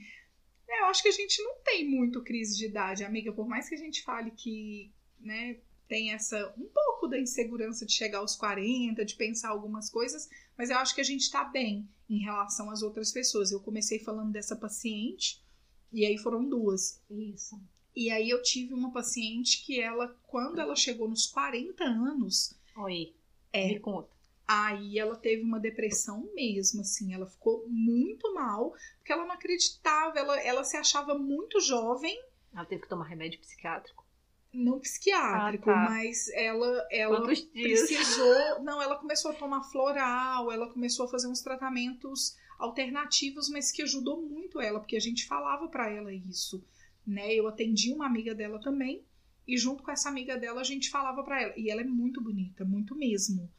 [0.67, 3.31] é, eu acho que a gente não tem muito crise de idade, amiga.
[3.31, 7.93] Por mais que a gente fale que né, tem essa um pouco da insegurança de
[7.93, 10.27] chegar aos 40, de pensar algumas coisas,
[10.57, 13.51] mas eu acho que a gente tá bem em relação às outras pessoas.
[13.51, 15.45] Eu comecei falando dessa paciente,
[15.93, 16.99] e aí foram duas.
[17.07, 17.55] Isso.
[17.95, 23.13] E aí eu tive uma paciente que ela, quando ela chegou nos 40 anos, Oi.
[23.53, 23.67] É.
[23.67, 24.09] Me conta.
[24.47, 30.17] Aí ela teve uma depressão mesmo, assim, ela ficou muito mal, porque ela não acreditava,
[30.19, 32.17] ela, ela se achava muito jovem,
[32.53, 34.05] Ela teve que tomar remédio psiquiátrico.
[34.53, 35.89] não psiquiátrico, Ah, tá.
[35.89, 37.81] mas ela, ela Quantos dias?
[37.87, 43.71] precisou, não, ela começou a tomar floral, ela começou a fazer uns tratamentos alternativos, mas
[43.71, 46.61] que ajudou muito ela, porque a gente falava pra ela isso,
[47.05, 47.33] né?
[47.33, 49.05] Eu atendi uma amiga dela também,
[49.47, 52.21] e junto com essa amiga dela a gente falava pra ela, e ela é muito
[52.21, 53.51] bonita, muito mesmo.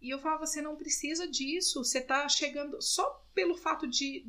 [0.00, 4.26] E eu falava, você não precisa disso, você tá chegando só pelo fato de.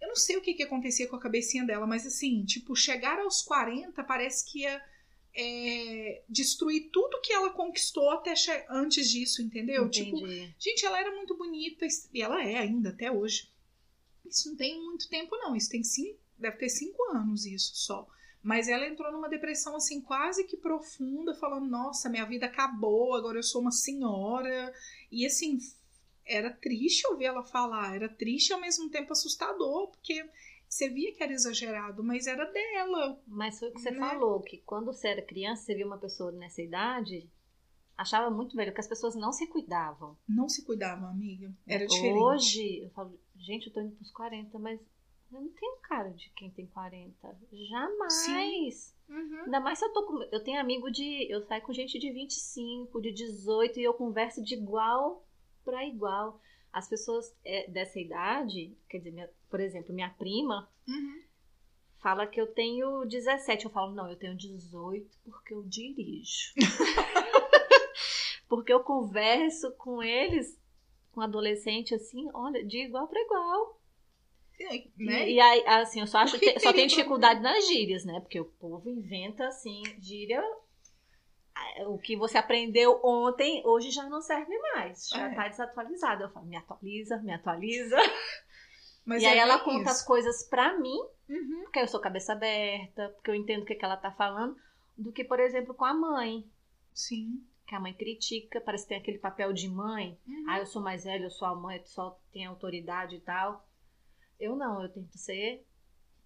[0.00, 3.18] Eu não sei o que, que acontecia com a cabecinha dela, mas assim, tipo, chegar
[3.18, 4.82] aos 40 parece que ia
[5.34, 8.34] é, destruir tudo que ela conquistou até
[8.70, 9.88] antes disso, entendeu?
[9.88, 10.46] Tipo, Entendi.
[10.46, 13.50] Tipo, gente, ela era muito bonita e ela é ainda até hoje.
[14.24, 15.56] Isso não tem muito tempo, não.
[15.56, 18.06] Isso tem cinco, deve ter cinco anos isso só.
[18.42, 23.38] Mas ela entrou numa depressão assim quase que profunda, falando: "Nossa, minha vida acabou, agora
[23.38, 24.72] eu sou uma senhora".
[25.10, 25.58] E assim,
[26.24, 30.28] era triste ouvir ela falar, era triste e ao mesmo tempo assustador, porque
[30.68, 33.20] você via que era exagerado, mas era dela.
[33.26, 33.98] Mas foi o que você Né?
[33.98, 37.28] falou, que quando você era criança, você via uma pessoa nessa idade,
[37.96, 40.16] achava muito velho, que as pessoas não se cuidavam.
[40.28, 41.52] Não se cuidava, amiga.
[41.66, 42.20] Era diferente.
[42.20, 44.80] Hoje, eu falo, gente, eu tô indo pros 40, mas
[45.36, 47.38] eu não tenho cara de quem tem 40.
[47.52, 48.94] Jamais.
[49.08, 49.42] Uhum.
[49.44, 50.22] Ainda mais se eu tô com.
[50.32, 51.30] Eu tenho amigo de.
[51.30, 55.24] Eu saio com gente de 25, de 18 e eu converso de igual
[55.64, 56.40] para igual.
[56.72, 61.22] As pessoas é, dessa idade, quer dizer, minha- por exemplo, minha prima Uhum.
[61.98, 63.64] fala que eu tenho 17.
[63.64, 66.52] Eu falo, não, eu tenho 18 porque eu dirijo.
[68.48, 70.60] porque eu converso com eles,
[71.12, 73.75] com adolescente assim, olha, de igual para igual.
[74.58, 75.28] E, né?
[75.28, 78.20] E, e aí, assim, eu só acho que que só tem dificuldade nas gírias, né?
[78.20, 80.42] Porque o povo inventa assim, gíria.
[81.86, 85.08] O que você aprendeu ontem, hoje já não serve mais.
[85.08, 85.34] Já É.
[85.34, 86.22] tá desatualizado.
[86.22, 87.96] Eu falo, me atualiza, me atualiza.
[89.04, 89.90] Mas e aí é ela bem conta isso.
[89.90, 90.98] as coisas pra mim,
[91.28, 91.60] Uhum.
[91.64, 94.56] porque eu sou cabeça aberta, porque eu entendo o que, que ela tá falando,
[94.96, 96.44] do que, por exemplo, com a mãe.
[96.92, 97.42] Sim.
[97.66, 100.18] Que a mãe critica, parece que tem aquele papel de mãe.
[100.26, 100.44] Uhum.
[100.48, 103.65] Ah, eu sou mais velha, eu sou a mãe, tu só tem autoridade e tal.
[104.38, 105.66] Eu não, eu tento ser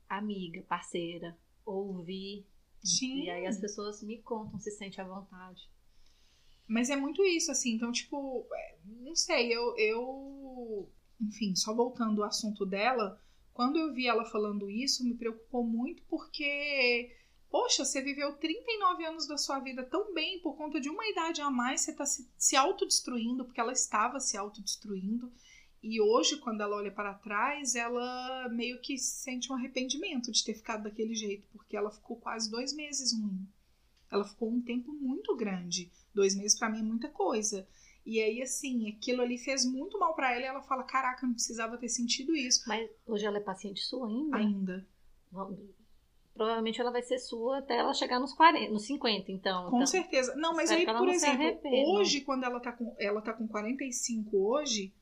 [0.09, 2.45] amiga, parceira, ouvir.
[2.83, 3.25] Sim.
[3.25, 5.71] E aí as pessoas me contam se sente à vontade.
[6.67, 7.75] Mas é muito isso, assim.
[7.75, 10.89] Então, tipo, é, não sei, eu, eu.
[11.21, 13.21] Enfim, só voltando ao assunto dela,
[13.53, 17.17] quando eu vi ela falando isso, me preocupou muito porque.
[17.51, 21.41] Poxa, você viveu 39 anos da sua vida tão bem, por conta de uma idade
[21.41, 25.33] a mais, você tá se, se autodestruindo, porque ela estava se autodestruindo.
[25.83, 30.55] E hoje, quando ela olha para trás, ela meio que sente um arrependimento de ter
[30.55, 33.49] ficado daquele jeito, porque ela ficou quase dois meses ruim.
[34.11, 35.91] Ela ficou um tempo muito grande.
[36.15, 37.67] Dois meses pra mim é muita coisa.
[38.05, 41.29] E aí, assim, aquilo ali fez muito mal pra ela e ela fala: Caraca, eu
[41.29, 44.37] não precisava ter sentido isso Mas hoje ela é paciente sua ainda.
[44.37, 44.87] ainda.
[46.35, 49.71] Provavelmente ela vai ser sua até ela chegar nos 40, nos 50, então.
[49.71, 49.87] Com então.
[49.87, 50.35] certeza.
[50.37, 51.61] Não, mas aí, por exemplo,
[51.95, 54.93] hoje, quando ela tá, com, ela tá com 45 hoje,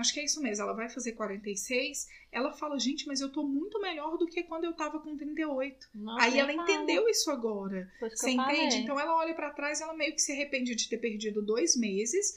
[0.00, 3.46] acho que é isso mesmo, ela vai fazer 46, ela fala, gente, mas eu tô
[3.46, 5.88] muito melhor do que quando eu tava com 38.
[5.94, 7.90] Nossa, aí ela entendeu isso agora.
[8.00, 8.76] Você entende?
[8.76, 12.34] Então ela olha pra trás, ela meio que se arrepende de ter perdido dois meses,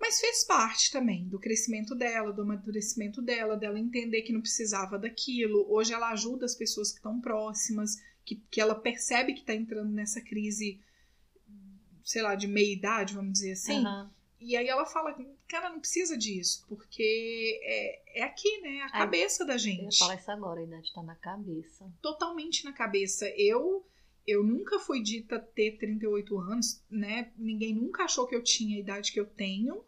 [0.00, 4.98] mas fez parte também do crescimento dela, do amadurecimento dela, dela entender que não precisava
[4.98, 5.66] daquilo.
[5.70, 9.92] Hoje ela ajuda as pessoas que estão próximas, que, que ela percebe que tá entrando
[9.92, 10.80] nessa crise,
[12.02, 13.84] sei lá, de meia idade, vamos dizer assim.
[13.84, 14.10] Aham.
[14.40, 15.14] E aí ela fala,
[15.46, 18.80] cara, não precisa disso, porque é, é aqui, né?
[18.82, 21.92] A Ai, cabeça da Eu ia gente falar isso agora, a idade tá na cabeça.
[22.00, 23.28] totalmente na cabeça.
[23.36, 23.86] Eu
[24.26, 27.32] eu nunca fui dita ter 38 anos, né?
[27.36, 29.84] Ninguém nunca achou que eu tinha a idade que eu tenho.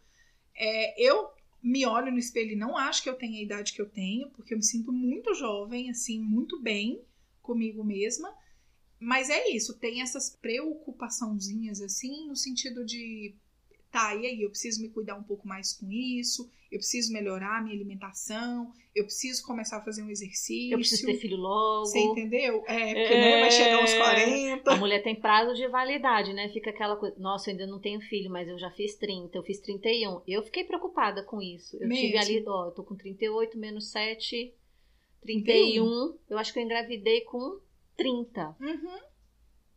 [0.55, 1.30] É, eu
[1.62, 4.30] me olho no espelho e não acho que eu tenho a idade que eu tenho,
[4.30, 7.00] porque eu me sinto muito jovem, assim, muito bem
[7.40, 8.34] comigo mesma.
[8.98, 13.34] Mas é isso, tem essas preocupaçãozinhas, assim, no sentido de
[13.93, 17.59] tá, e aí, eu preciso me cuidar um pouco mais com isso, eu preciso melhorar
[17.59, 20.72] a minha alimentação, eu preciso começar a fazer um exercício.
[20.72, 21.84] Eu preciso ter filho logo.
[21.84, 22.64] Você entendeu?
[22.66, 23.20] É, porque É.
[23.20, 24.72] né, vai chegar aos 40.
[24.72, 26.49] A mulher tem prazo de validade, né?
[26.49, 29.43] Fica aquela coisa, nossa, eu ainda não tenho filho, mas eu já fiz 30, eu
[29.43, 30.22] fiz 31.
[30.26, 31.76] Eu fiquei preocupada com isso.
[31.76, 32.18] Eu tive Mesmo?
[32.20, 34.55] ali, ó, eu tô com 38 menos 7,
[35.20, 36.16] 31.
[36.28, 37.61] Eu acho que eu engravidei com
[37.97, 38.57] 30.
[38.61, 38.99] Uhum.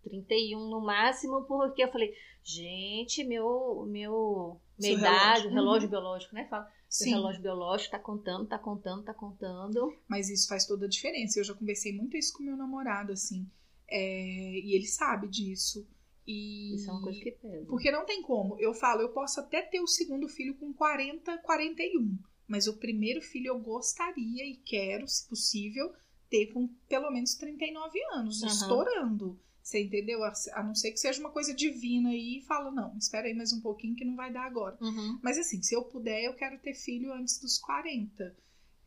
[0.06, 5.50] 31 no máximo, porque eu falei, gente, meu, meu, minha Seu idade, relógio.
[5.50, 5.90] o relógio Uhum.
[5.90, 6.48] biológico, né?
[6.48, 9.98] Fala, o Sim, relógio biológico tá contando, tá contando, tá contando.
[10.08, 11.40] mas isso faz toda a diferença.
[11.40, 13.46] Eu já conversei muito isso com meu namorado, assim.
[13.88, 15.88] É, e ele sabe disso.
[16.28, 16.76] E...
[16.76, 17.66] Isso é uma coisa que pesa.
[17.68, 18.58] Porque não tem como.
[18.60, 22.18] Eu falo, eu posso até ter o segundo filho com 40, 41.
[22.48, 25.92] Mas o primeiro filho eu gostaria e quero, se possível,
[26.30, 28.52] ter com pelo menos 39 anos, Aham.
[28.52, 29.40] estourando.
[29.66, 30.24] Você entendeu?
[30.24, 33.52] A não ser que seja uma coisa divina aí e fala, não, espera aí mais
[33.52, 34.78] um pouquinho que não vai dar agora.
[34.80, 35.20] Uhum.
[35.24, 38.36] Mas assim, se eu puder, eu quero ter filho antes dos 40.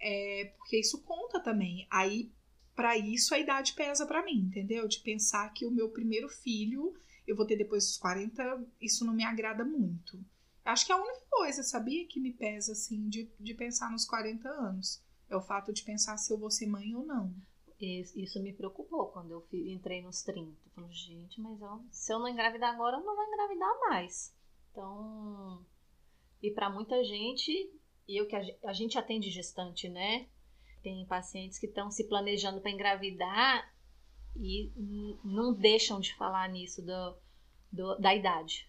[0.00, 1.84] É, porque isso conta também.
[1.90, 2.30] Aí,
[2.76, 4.86] pra isso, a idade pesa pra mim, entendeu?
[4.86, 6.94] De pensar que o meu primeiro filho
[7.26, 10.24] eu vou ter depois dos 40, isso não me agrada muito.
[10.64, 14.04] Acho que é a única coisa, sabia, que me pesa, assim, de, de pensar nos
[14.04, 15.02] 40 anos.
[15.28, 17.34] É o fato de pensar se eu vou ser mãe ou não.
[17.80, 20.50] Isso me preocupou quando eu entrei nos 30.
[20.50, 24.34] Eu falei, gente, mas eu, se eu não engravidar agora, eu não vou engravidar mais.
[24.70, 25.64] Então,
[26.42, 27.72] e para muita gente,
[28.08, 30.26] eu que a, a gente atende gestante, né?
[30.82, 33.72] Tem pacientes que estão se planejando para engravidar
[34.36, 34.72] e
[35.24, 37.16] não deixam de falar nisso do,
[37.72, 38.68] do, da idade.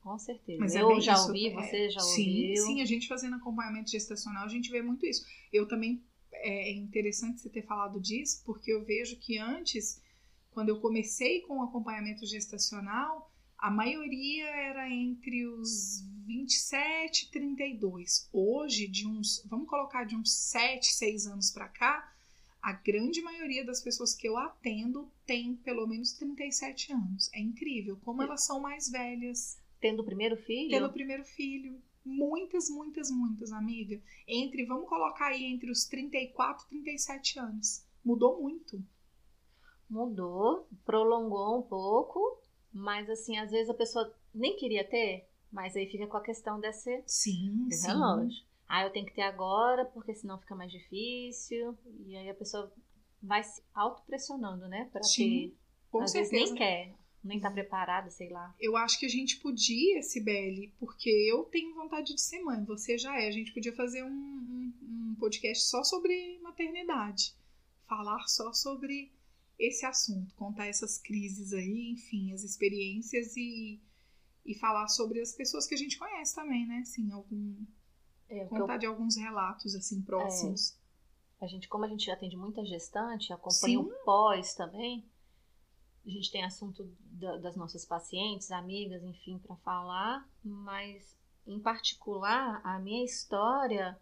[0.00, 0.60] Com certeza.
[0.60, 2.64] Mas é eu é já isso, ouvi, é, você já sim, ouviu.
[2.64, 5.26] Sim, a gente fazendo acompanhamento gestacional, a gente vê muito isso.
[5.52, 6.00] Eu também,
[6.42, 10.00] é, interessante você ter falado disso, porque eu vejo que antes,
[10.50, 18.28] quando eu comecei com o acompanhamento gestacional, a maioria era entre os 27 e 32.
[18.32, 22.12] Hoje, de uns, vamos colocar de uns 7, 6 anos para cá,
[22.60, 27.30] a grande maioria das pessoas que eu atendo tem pelo menos 37 anos.
[27.32, 29.56] É incrível como elas são mais velhas.
[29.80, 30.70] Tendo o primeiro filho?
[30.70, 31.80] Tendo o primeiro filho.
[32.06, 34.00] Muitas, muitas, muitas, amiga.
[34.28, 37.84] Entre, vamos colocar aí entre os 34 e 37 anos.
[38.04, 38.80] Mudou muito.
[39.90, 42.40] Mudou, prolongou um pouco,
[42.72, 46.60] mas assim, às vezes a pessoa nem queria ter, mas aí fica com a questão
[46.60, 47.88] desse, sim, desse sim.
[47.88, 48.44] relógio.
[48.68, 51.76] Ah, eu tenho que ter agora, porque senão fica mais difícil.
[52.06, 52.72] E aí a pessoa
[53.20, 54.88] vai se autopressionando, né?
[54.92, 55.56] Pra sim, ter.
[55.90, 56.30] Com às certeza.
[56.32, 56.94] vezes nem quer
[57.26, 58.54] nem tá preparada, sei lá.
[58.58, 62.96] Eu acho que a gente podia, Sibeli, porque eu tenho vontade de ser mãe, você
[62.96, 63.28] já é.
[63.28, 67.34] A gente podia fazer um, um, um podcast só sobre maternidade.
[67.86, 69.12] Falar só sobre
[69.58, 73.80] esse assunto, contar essas crises aí, enfim, as experiências e,
[74.44, 76.78] e falar sobre as pessoas que a gente conhece também, né?
[76.78, 77.54] Assim, algum.
[78.28, 78.78] É, contar eu...
[78.78, 80.76] de alguns relatos assim próximos.
[81.40, 81.44] É.
[81.44, 83.84] A gente, como a gente atende muita gestante, acompanha Sim.
[83.84, 85.04] o pós também
[86.06, 92.60] a gente tem assunto da, das nossas pacientes, amigas, enfim, para falar, mas em particular
[92.64, 93.98] a minha história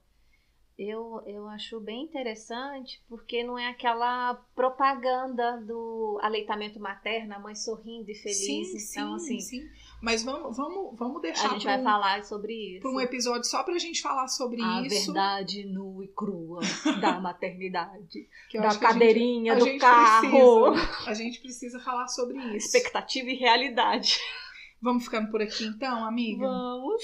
[0.76, 7.54] eu, eu acho bem interessante porque não é aquela propaganda do aleitamento materno, a mãe
[7.54, 8.36] sorrindo e feliz.
[8.36, 9.68] Sim, então, sim, assim, sim.
[10.04, 11.46] Mas vamos, vamos, vamos deixar.
[11.46, 12.82] A gente vai um, falar sobre isso.
[12.82, 15.10] Para um episódio só para a gente falar sobre a isso.
[15.10, 16.60] A verdade nua e crua
[17.00, 18.28] da maternidade.
[18.52, 20.72] da cadeirinha, a gente, a do carro.
[20.72, 22.66] Precisa, a gente precisa falar sobre isso.
[22.66, 24.20] Expectativa e realidade.
[24.78, 26.46] Vamos ficando por aqui então, amiga?
[26.46, 27.02] Vamos.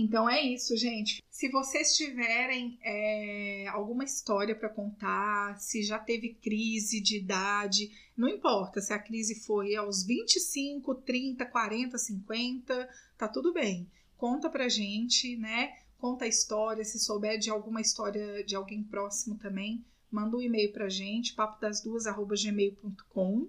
[0.00, 1.20] Então é isso, gente.
[1.28, 8.28] Se vocês tiverem é, alguma história para contar, se já teve crise de idade, não
[8.28, 12.88] importa se a crise foi aos 25, 30, 40, 50,
[13.18, 13.90] tá tudo bem.
[14.16, 15.76] Conta pra gente, né?
[15.98, 20.72] Conta a história, se souber de alguma história de alguém próximo também, manda um e-mail
[20.72, 23.48] pra gente, papodas2@gmail.com.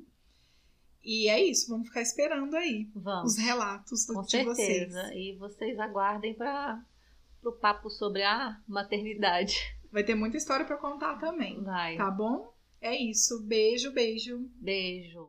[1.11, 3.31] E é isso, vamos ficar esperando aí vamos.
[3.31, 4.53] os relatos Com de certeza.
[4.53, 5.15] vocês.
[5.15, 6.85] E vocês aguardem para
[7.43, 9.55] o papo sobre a maternidade.
[9.91, 11.63] Vai ter muita história para contar também.
[11.63, 11.97] Vai.
[11.97, 12.53] Tá bom?
[12.79, 13.41] É isso.
[13.41, 14.37] Beijo, beijo.
[14.61, 15.27] Beijo.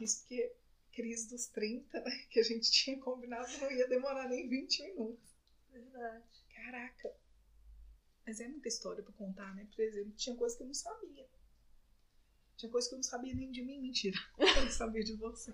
[0.00, 0.52] Isso que
[0.92, 2.10] crise dos 30, né?
[2.30, 5.36] Que a gente tinha combinado não ia demorar nem 20 minutos.
[5.70, 6.24] Verdade.
[6.52, 7.21] Caraca.
[8.26, 9.66] Mas é muita história pra contar, né?
[9.74, 11.28] Por exemplo, tinha coisa que eu não sabia.
[12.56, 14.16] Tinha coisa que eu não sabia nem de mim, mentira.
[14.38, 15.52] Eu não sabia de você.